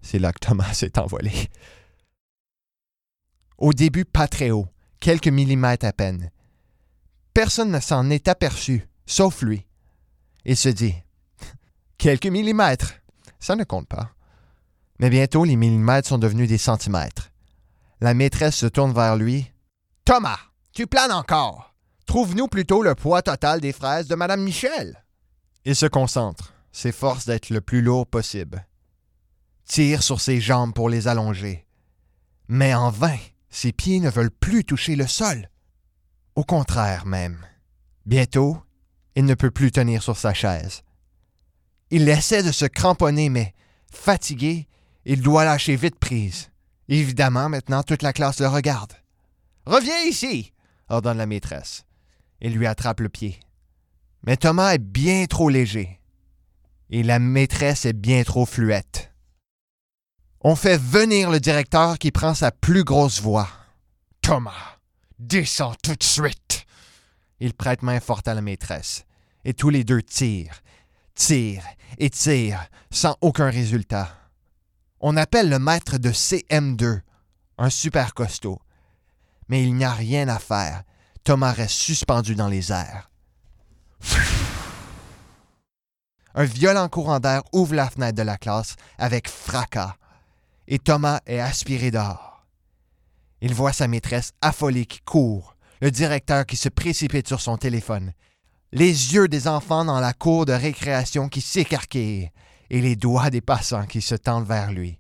C'est 0.07 0.21
là 0.21 0.33
que 0.33 0.39
Thomas 0.39 0.73
s'est 0.73 1.01
envolé. 1.01 1.33
Au 3.59 3.73
début, 3.73 4.05
pas 4.05 4.29
très 4.29 4.53
haut, 4.53 4.69
quelques 5.01 5.27
millimètres 5.27 5.85
à 5.85 5.93
peine. 5.93 6.31
Personne 7.35 7.73
ne 7.73 7.81
s'en 7.81 8.09
est 8.11 8.29
aperçu, 8.29 8.89
sauf 9.05 9.43
lui. 9.43 9.67
Il 10.45 10.57
se 10.57 10.69
dit 10.69 10.95
Quelques 11.99 12.27
millimètres, 12.27 12.95
ça 13.41 13.57
ne 13.57 13.65
compte 13.65 13.89
pas. 13.89 14.13
Mais 15.01 15.11
bientôt, 15.11 15.45
les 15.45 15.57
millimètres 15.57 16.09
sont 16.09 16.19
devenus 16.19 16.49
des 16.49 16.57
centimètres. 16.57 17.33
La 18.01 18.15
maîtresse 18.15 18.57
se 18.57 18.67
tourne 18.67 18.93
vers 18.93 19.17
lui. 19.17 19.51
Thomas, 20.05 20.39
tu 20.73 20.87
planes 20.87 21.11
encore. 21.11 21.75
Trouve-nous 22.07 22.47
plutôt 22.47 22.81
le 22.81 22.95
poids 22.95 23.23
total 23.23 23.61
des 23.61 23.73
fraises 23.73 24.07
de 24.07 24.15
Madame 24.15 24.43
Michel. 24.43 25.05
Il 25.65 25.75
se 25.75 25.87
concentre, 25.87 26.55
s'efforce 26.71 27.27
d'être 27.27 27.51
le 27.51 27.61
plus 27.61 27.83
lourd 27.83 28.07
possible. 28.07 28.65
Tire 29.67 30.03
sur 30.03 30.21
ses 30.21 30.41
jambes 30.41 30.73
pour 30.73 30.89
les 30.89 31.09
allonger. 31.09 31.67
Mais 32.49 32.73
en 32.73 32.91
vain, 32.91 33.19
ses 33.51 33.73
pieds 33.73 34.01
ne 34.01 34.09
veulent 34.09 34.31
plus 34.31 34.65
toucher 34.65 34.95
le 34.95 35.07
sol. 35.07 35.51
Au 36.37 36.45
contraire 36.45 37.05
même. 37.05 37.45
Bientôt, 38.07 38.63
il 39.17 39.25
ne 39.25 39.35
peut 39.35 39.51
plus 39.51 39.73
tenir 39.73 40.03
sur 40.03 40.17
sa 40.17 40.33
chaise. 40.33 40.83
Il 41.91 42.09
essaie 42.09 42.43
de 42.43 42.53
se 42.53 42.67
cramponner, 42.67 43.29
mais, 43.29 43.55
fatigué, 43.91 44.69
il 45.05 45.21
doit 45.21 45.45
lâcher 45.45 45.75
vite 45.75 45.99
prise. 45.99 46.51
Évidemment, 46.89 47.49
maintenant, 47.49 47.83
toute 47.83 48.03
la 48.03 48.13
classe 48.13 48.41
le 48.41 48.49
regarde. 48.49 48.93
Reviens 49.67 50.01
ici, 50.05 50.53
ordonne 50.89 51.19
la 51.19 51.27
maîtresse. 51.27 51.85
Il 52.41 52.55
lui 52.55 52.67
attrape 52.67 53.01
le 53.01 53.09
pied. 53.09 53.41
Mais 54.25 54.37
Thomas 54.37 54.75
est 54.75 54.79
bien 54.79 55.27
trop 55.27 55.49
léger. 55.49 56.01
Et 56.91 57.03
la 57.03 57.19
maîtresse 57.19 57.85
est 57.85 57.93
bien 57.93 58.23
trop 58.23 58.47
fluette. 58.47 59.13
On 60.49 60.55
fait 60.55 60.79
venir 60.79 61.29
le 61.29 61.41
directeur 61.41 61.99
qui 61.99 62.13
prend 62.13 62.33
sa 62.33 62.53
plus 62.53 62.85
grosse 62.85 63.21
voix. 63.21 63.49
Thomas, 64.23 64.79
descends 65.19 65.75
tout 65.83 65.97
de 65.97 66.05
suite. 66.05 66.67
Il 67.41 67.53
prête 67.53 67.83
main 67.83 67.99
forte 67.99 68.29
à 68.29 68.35
la 68.35 68.43
maîtresse. 68.43 69.07
Et 69.45 69.55
tous 69.55 69.71
les 69.71 69.83
deux 69.83 70.03
tirent, 70.03 70.63
tirent 71.17 71.67
et 71.99 72.11
tirent 72.11 72.65
sans 72.93 73.17
aucun 73.23 73.51
résultat. 73.51 74.17
On 75.01 75.17
appelle 75.17 75.51
le 75.51 75.59
maître 75.59 75.99
de 75.99 76.13
CM2, 76.13 77.01
un 77.59 77.71
super 77.71 78.15
costaud. 78.15 78.61
Mais 79.49 79.65
il 79.65 79.75
n'y 79.75 79.85
a 79.85 79.91
rien 79.91 80.29
à 80.29 80.39
faire. 80.39 80.85
Thomas 81.25 81.51
reste 81.51 81.75
suspendu 81.75 82.37
dans 82.37 82.47
les 82.47 82.71
airs. 82.71 83.11
Un 86.37 86.45
violent 86.45 86.89
courant 86.89 87.19
d'air 87.19 87.43
ouvre 87.53 87.75
la 87.75 87.91
fenêtre 87.91 88.17
de 88.17 88.23
la 88.23 88.37
classe 88.37 88.77
avec 88.97 89.29
fracas, 89.29 89.97
et 90.69 90.79
Thomas 90.79 91.21
est 91.27 91.41
aspiré 91.41 91.91
dehors. 91.91 92.47
Il 93.41 93.55
voit 93.55 93.73
sa 93.73 93.89
maîtresse 93.89 94.33
affolée 94.41 94.87
qui 94.87 95.01
court, 95.01 95.57
le 95.81 95.91
directeur 95.91 96.47
qui 96.47 96.57
se 96.57 96.69
précipite 96.69 97.29
sur 97.29 97.41
son 97.41 97.57
téléphone, 97.57 98.13
les 98.73 99.15
yeux 99.15 99.29
des 99.29 99.49
enfants 99.49 99.85
dans 99.85 100.01
la 100.01 100.13
cour 100.13 100.47
de 100.47 100.53
récréation 100.53 101.29
qui 101.29 101.41
s'écarquillent, 101.41 102.31
et 102.71 102.81
les 102.81 102.97
doigts 102.97 103.31
des 103.31 103.41
passants 103.41 103.87
qui 103.87 104.03
se 104.03 104.15
tendent 104.15 104.47
vers 104.47 104.73
lui. 104.73 104.99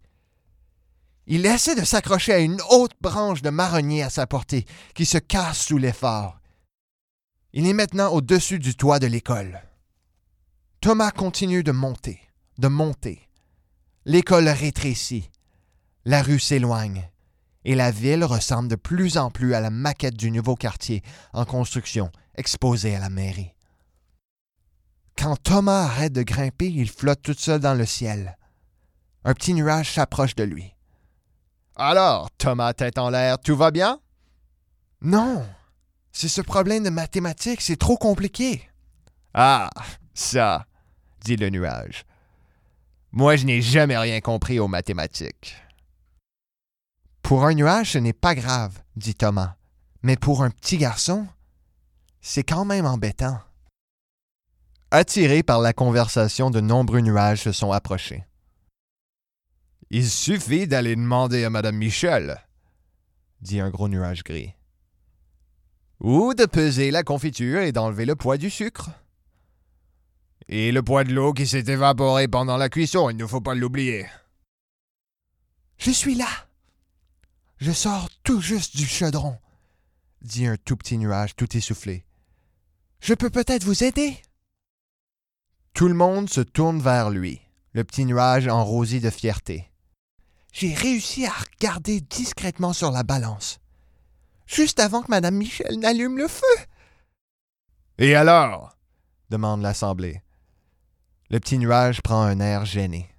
Il 1.27 1.45
essaie 1.45 1.75
de 1.75 1.85
s'accrocher 1.85 2.33
à 2.33 2.39
une 2.39 2.61
haute 2.71 2.95
branche 3.01 3.43
de 3.43 3.51
marronnier 3.51 4.05
à 4.05 4.11
sa 4.11 4.27
portée, 4.27 4.65
qui 4.95 5.05
se 5.05 5.19
casse 5.19 5.59
sous 5.59 5.79
l'effort. 5.79 6.39
Il 7.53 7.67
est 7.67 7.73
maintenant 7.73 8.13
au-dessus 8.13 8.61
du 8.61 8.77
toit 8.77 9.01
de 9.01 9.07
l'école. 9.07 9.61
Thomas 10.81 11.11
continue 11.11 11.65
de 11.65 11.73
monter, 11.73 12.21
de 12.59 12.69
monter. 12.69 13.29
L'école 14.05 14.49
rétrécit. 14.49 15.31
La 16.07 16.23
rue 16.23 16.39
s'éloigne. 16.39 17.11
Et 17.65 17.75
la 17.75 17.91
ville 17.91 18.23
ressemble 18.23 18.69
de 18.69 18.77
plus 18.77 19.19
en 19.19 19.33
plus 19.33 19.55
à 19.55 19.61
la 19.61 19.71
maquette 19.71 20.17
du 20.17 20.31
nouveau 20.31 20.55
quartier 20.55 21.03
en 21.33 21.45
construction 21.45 22.13
exposé 22.37 22.95
à 22.95 23.01
la 23.01 23.11
mairie. 23.11 23.53
Quand 25.19 25.35
Thomas 25.43 25.83
arrête 25.83 26.13
de 26.13 26.23
grimper, 26.23 26.69
il 26.69 26.89
flotte 26.89 27.23
tout 27.23 27.35
seul 27.37 27.59
dans 27.59 27.75
le 27.75 27.85
ciel. 27.85 28.39
Un 29.25 29.35
petit 29.35 29.53
nuage 29.53 29.95
s'approche 29.95 30.37
de 30.37 30.45
lui. 30.45 30.77
Alors, 31.75 32.31
Thomas 32.39 32.73
tête 32.73 32.99
en 32.99 33.11
l'air, 33.11 33.41
tout 33.41 33.57
va 33.57 33.73
bien? 33.73 33.99
Non. 35.01 35.45
C'est 36.13 36.29
ce 36.29 36.41
problème 36.41 36.85
de 36.85 36.91
mathématiques, 36.91 37.63
c'est 37.63 37.77
trop 37.77 37.97
compliqué. 37.97 38.63
Ah, 39.35 39.71
ça, 40.15 40.67
dit 41.25 41.35
le 41.35 41.51
nuage. 41.51 42.05
Moi, 43.11 43.35
je 43.35 43.45
n'ai 43.45 43.61
jamais 43.61 43.99
rien 43.99 44.21
compris 44.21 44.61
aux 44.61 44.69
mathématiques. 44.69 45.57
Pour 47.27 47.45
un 47.45 47.55
nuage, 47.55 47.91
ce 47.91 47.99
n'est 47.99 48.13
pas 48.13 48.37
grave, 48.37 48.79
dit 48.95 49.17
Thomas. 49.17 49.57
Mais 50.05 50.15
pour 50.15 50.45
un 50.45 50.51
petit 50.51 50.79
garçon, 50.79 51.27
c'est 52.21 52.45
quand 52.45 52.65
même 52.65 52.87
embêtant. 52.87 53.41
Attirés 54.93 55.43
par 55.43 55.59
la 55.59 55.73
conversation, 55.73 56.51
de 56.51 56.61
nombreux 56.61 57.01
nuages 57.01 57.43
se 57.43 57.51
sont 57.51 57.73
approchés. 57.73 58.25
Il 59.91 60.09
suffit 60.09 60.69
d'aller 60.69 60.95
demander 60.95 61.43
à 61.43 61.51
Madame 61.51 61.75
Michel, 61.75 62.41
dit 63.41 63.59
un 63.59 63.71
gros 63.71 63.89
nuage 63.89 64.23
gris. 64.23 64.55
Ou 65.99 66.33
de 66.33 66.47
peser 66.47 66.93
la 66.93 67.03
confiture 67.03 67.59
et 67.59 67.73
d'enlever 67.73 68.05
le 68.05 68.15
poids 68.15 68.37
du 68.37 68.51
sucre. 68.51 68.91
Et 70.47 70.71
le 70.71 70.85
poids 70.85 71.03
de 71.03 71.13
l'eau 71.13 71.33
qui 71.33 71.49
s'est 71.49 71.59
évaporé 71.67 72.29
pendant 72.29 72.57
la 72.57 72.69
cuisson, 72.69 73.11
il 73.11 73.17
ne 73.17 73.27
faut 73.27 73.41
pas 73.41 73.57
l'oublier. 73.57 74.07
Je 75.79 75.91
suis 75.91 76.15
là. 76.15 76.46
Je 77.59 77.73
sors 77.73 78.11
tout 78.23 78.41
juste 78.41 78.77
du 78.77 78.87
chaudron, 78.87 79.39
dit 80.21 80.47
un 80.47 80.57
tout 80.57 80.77
petit 80.77 80.99
nuage 80.99 81.37
tout 81.37 81.57
essoufflé. 81.57 82.05
Je 83.01 83.15
peux 83.15 83.31
peut-être 83.31 83.65
vous 83.65 83.83
aider? 83.83 84.21
Tout 85.73 85.89
le 85.89 85.95
monde 85.95 86.29
se 86.29 86.43
tourne 86.43 86.81
vers 86.81 87.09
lui, 87.11 87.41
le 87.73 87.85
petit 87.85 88.05
nuage 88.05 88.47
en 88.49 88.65
rosie 88.65 89.01
de 89.01 89.11
fierté. 89.11 89.71
J'ai 90.53 90.75
réussi 90.75 91.27
à 91.27 91.33
regarder 91.33 92.01
discrètement 92.01 92.73
sur 92.73 92.91
la 92.91 93.03
balance, 93.03 93.59
juste 94.47 94.81
avant 94.81 95.03
que 95.03 95.11
Madame 95.11 95.37
Michel 95.37 95.79
n'allume 95.79 96.19
le 96.19 96.29
feu. 96.29 96.45
Et 97.99 98.15
alors? 98.15 98.77
demande 99.31 99.63
l'Assemblée. 99.63 100.23
Le 101.31 101.41
petit 101.41 101.59
nuage 101.59 102.03
prend 102.03 102.23
un 102.23 102.39
air 102.39 102.65
gêné. 102.65 103.11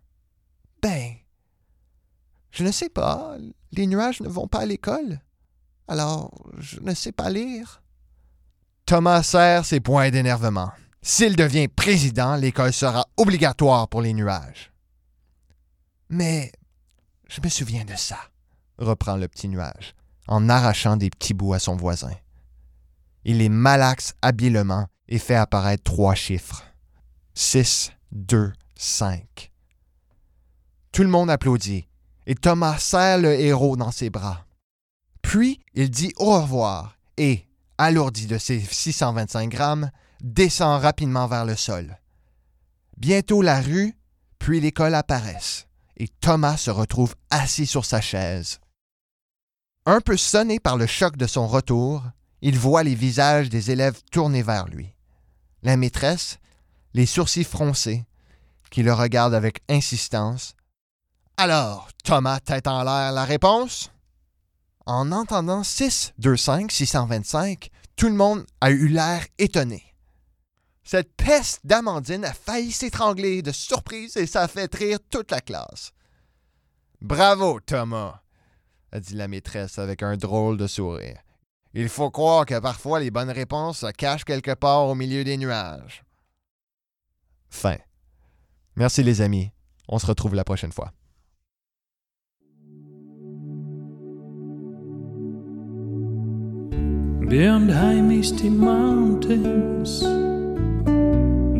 Ben, 0.82 1.16
je 2.58 2.64
ne 2.64 2.72
sais 2.72 2.90
pas. 2.90 3.38
Les 3.72 3.86
nuages 3.86 4.20
ne 4.20 4.28
vont 4.28 4.48
pas 4.48 4.62
à 4.62 4.66
l'école. 4.66 5.22
Alors, 5.88 6.32
je 6.58 6.80
ne 6.80 6.96
sais 6.96 7.12
pas 7.12 7.30
lire. 7.30 7.84
Thomas 8.88 9.22
serre 9.22 9.64
ses 9.64 9.80
poings 9.80 10.10
d'énervement. 10.10 10.72
S'il 11.04 11.36
devient 11.36 11.68
président, 11.68 12.36
l'école 12.36 12.74
sera 12.74 13.06
obligatoire 13.16 13.88
pour 13.88 14.02
les 14.02 14.14
nuages. 14.14 14.72
Mais 16.10 16.52
je 17.28 17.42
me 17.44 17.50
souviens 17.50 17.86
de 17.86 17.96
ça, 17.96 18.18
reprend 18.80 19.18
le 19.18 19.28
petit 19.28 19.50
nuage, 19.50 19.94
en 20.28 20.50
arrachant 20.50 20.98
des 20.98 21.12
petits 21.12 21.36
bouts 21.36 21.54
à 21.54 21.60
son 21.60 21.76
voisin. 21.76 22.16
Il 23.24 23.38
les 23.38 23.50
malaxe 23.50 24.16
habilement 24.24 24.88
et 25.08 25.20
fait 25.20 25.36
apparaître 25.36 25.84
trois 25.84 26.16
chiffres. 26.16 26.64
6, 27.36 27.92
2, 28.14 28.52
5. 28.76 29.52
Tout 30.92 31.04
le 31.04 31.10
monde 31.10 31.30
applaudit, 31.30 31.88
et 32.28 32.36
Thomas 32.36 32.78
serre 32.78 33.18
le 33.18 33.34
héros 33.40 33.78
dans 33.78 33.92
ses 33.92 34.12
bras. 34.12 34.46
Puis 35.24 35.60
il 35.74 35.90
dit 35.90 36.14
au 36.18 36.40
revoir 36.40 36.98
et, 37.18 37.48
alourdi 37.78 38.28
de 38.28 38.38
ses 38.38 38.60
625 38.60 39.50
grammes, 39.50 39.90
descend 40.22 40.82
rapidement 40.82 41.28
vers 41.28 41.46
le 41.46 41.56
sol. 41.56 41.98
Bientôt 42.98 43.42
la 43.42 43.62
rue, 43.62 43.96
puis 44.40 44.60
l'école 44.60 44.94
apparaissent, 44.94 45.68
et 45.96 46.08
Thomas 46.08 46.58
se 46.58 46.70
retrouve 46.70 47.16
assis 47.30 47.66
sur 47.66 47.86
sa 47.86 48.02
chaise. 48.02 48.60
Un 49.86 50.02
peu 50.02 50.18
sonné 50.18 50.60
par 50.60 50.76
le 50.76 50.86
choc 50.86 51.16
de 51.16 51.28
son 51.28 51.48
retour, 51.48 52.04
il 52.42 52.60
voit 52.60 52.84
les 52.84 52.96
visages 52.96 53.50
des 53.50 53.72
élèves 53.72 54.02
tournés 54.12 54.44
vers 54.44 54.68
lui. 54.68 54.94
La 55.64 55.78
maîtresse, 55.78 56.40
les 56.94 57.06
sourcils 57.06 57.46
froncés, 57.46 58.06
qui 58.70 58.84
le 58.84 58.94
regarde 58.94 59.34
avec 59.34 59.62
insistance. 59.70 60.57
Alors, 61.40 61.90
Thomas, 62.04 62.40
tête 62.40 62.66
en 62.66 62.84
l'air, 62.84 63.12
la 63.12 63.24
réponse? 63.24 63.92
En 64.88 65.12
entendant 65.12 65.64
6, 65.64 66.14
2, 66.18 66.36
5, 66.36 66.72
625, 66.72 67.70
tout 67.96 68.08
le 68.08 68.16
monde 68.16 68.44
a 68.60 68.72
eu 68.72 68.88
l'air 68.88 69.24
étonné. 69.38 69.84
Cette 70.84 71.16
peste 71.16 71.64
d'Amandine 71.64 72.26
a 72.26 72.34
failli 72.34 72.72
s'étrangler 72.72 73.44
de 73.44 73.52
surprise 73.52 74.18
et 74.18 74.26
ça 74.26 74.42
a 74.42 74.48
fait 74.48 74.74
rire 74.74 74.98
toute 75.12 75.30
la 75.30 75.42
classe. 75.42 75.92
Bravo, 77.02 77.60
Thomas. 77.60 78.22
a 78.92 79.00
dit 79.00 79.14
la 79.14 79.28
maîtresse 79.28 79.78
avec 79.78 80.02
un 80.02 80.18
drôle 80.18 80.58
de 80.58 80.66
sourire. 80.66 81.20
Il 81.76 81.90
faut 81.90 82.10
croire 82.10 82.48
que 82.48 82.58
parfois 82.58 83.00
les 83.00 83.12
bonnes 83.12 83.30
réponses 83.30 83.80
se 83.80 83.92
cachent 83.92 84.26
quelque 84.26 84.56
part 84.56 84.88
au 84.88 84.96
milieu 84.96 85.24
des 85.24 85.38
nuages. 85.38 86.04
Fin. 87.52 87.78
Merci 88.76 89.04
les 89.04 89.22
amis. 89.22 89.52
On 89.88 90.00
se 90.00 90.08
retrouve 90.08 90.34
la 90.34 90.44
prochaine 90.44 90.72
fois. 90.72 90.92
Beyond 97.30 97.70
high 97.70 98.00
misty 98.00 98.50
mountains, 98.50 100.00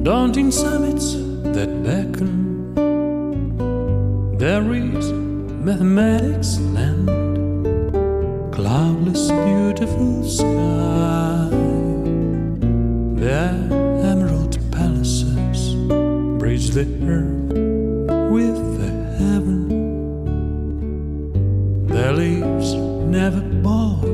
daunting 0.02 0.50
summits 0.50 1.16
that 1.56 1.84
beckon, 1.84 2.74
there 4.38 4.64
is 4.72 5.12
mathematics 5.12 6.58
land, 6.72 7.10
cloudless, 8.54 9.30
beautiful 9.30 10.24
sky. 10.24 11.50
There, 13.20 13.60
emerald 14.12 14.58
palaces 14.72 15.76
bridge 16.40 16.70
the 16.70 16.88
earth 17.04 17.52
with 18.32 18.58
the 18.80 18.92
heaven. 19.20 19.68
Their 21.88 22.14
leaves 22.14 22.74
never 22.74 23.42
bald, 23.42 24.07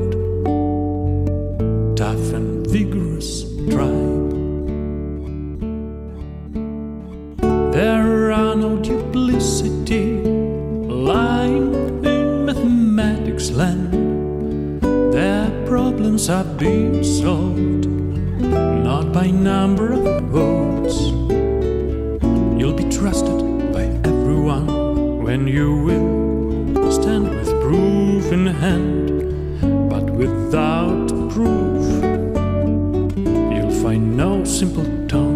tough 2.04 2.34
and 2.34 2.66
vigorous 2.66 3.44
tribe. 3.72 4.30
There 7.72 8.30
are 8.30 8.54
no 8.54 8.76
duplicity 8.76 10.20
lying 11.06 11.72
in 12.04 12.44
mathematics 12.44 13.50
land. 13.52 14.82
Their 15.14 15.48
problems 15.64 16.28
are 16.28 16.44
being 16.44 17.02
solved 17.02 17.86
not 18.88 19.10
by 19.14 19.30
number 19.30 19.94
of 19.94 20.24
votes. 20.24 20.96
You'll 22.58 22.78
be 22.84 22.88
trusted 22.98 23.40
by 23.72 23.84
everyone 24.10 24.66
when 25.24 25.48
you 25.48 25.68
will 25.88 26.92
stand 26.92 27.30
with 27.30 27.48
proof 27.62 28.30
in 28.30 28.44
hand, 28.64 29.08
but 29.88 30.04
without 30.10 31.08
proof, 31.34 31.73
by 33.84 33.98
no 33.98 34.42
simple 34.44 34.86
tongue. 35.08 35.33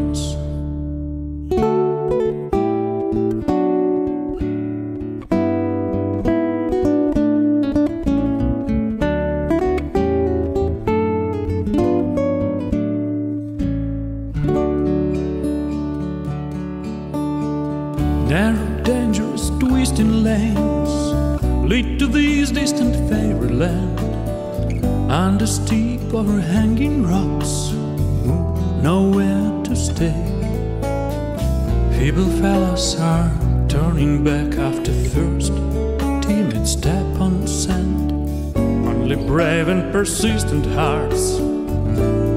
Persistent 40.38 40.66
hearts 40.66 41.40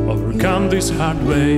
overcome 0.10 0.70
this 0.72 0.89
hard 0.89 1.22
way. 1.24 1.58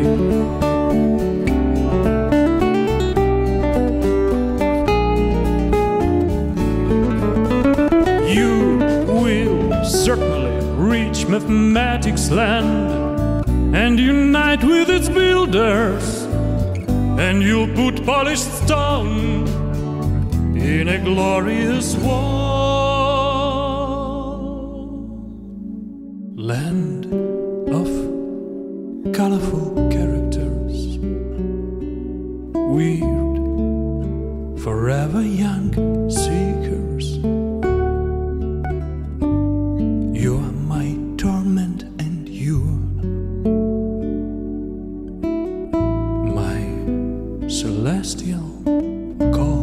You 8.33 8.77
will 9.07 9.85
certainly 9.85 10.59
reach 10.75 11.27
mathematics 11.27 12.29
land 12.29 13.45
and 13.73 13.97
unite 13.97 14.65
with 14.65 14.89
its 14.89 15.07
builders, 15.07 16.23
and 17.17 17.41
you'll 17.41 17.73
put 17.73 18.05
polished 18.05 18.51
stone 18.65 19.47
in 20.57 20.89
a 20.89 20.99
glorious 20.99 21.95
wall. 21.95 22.32
celestial 47.53 48.41
gold. 49.31 49.62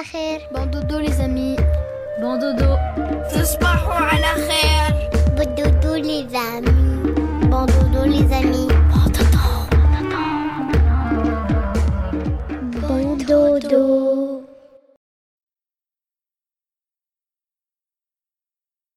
recoger. 0.00 0.48
Bye. 0.50 0.59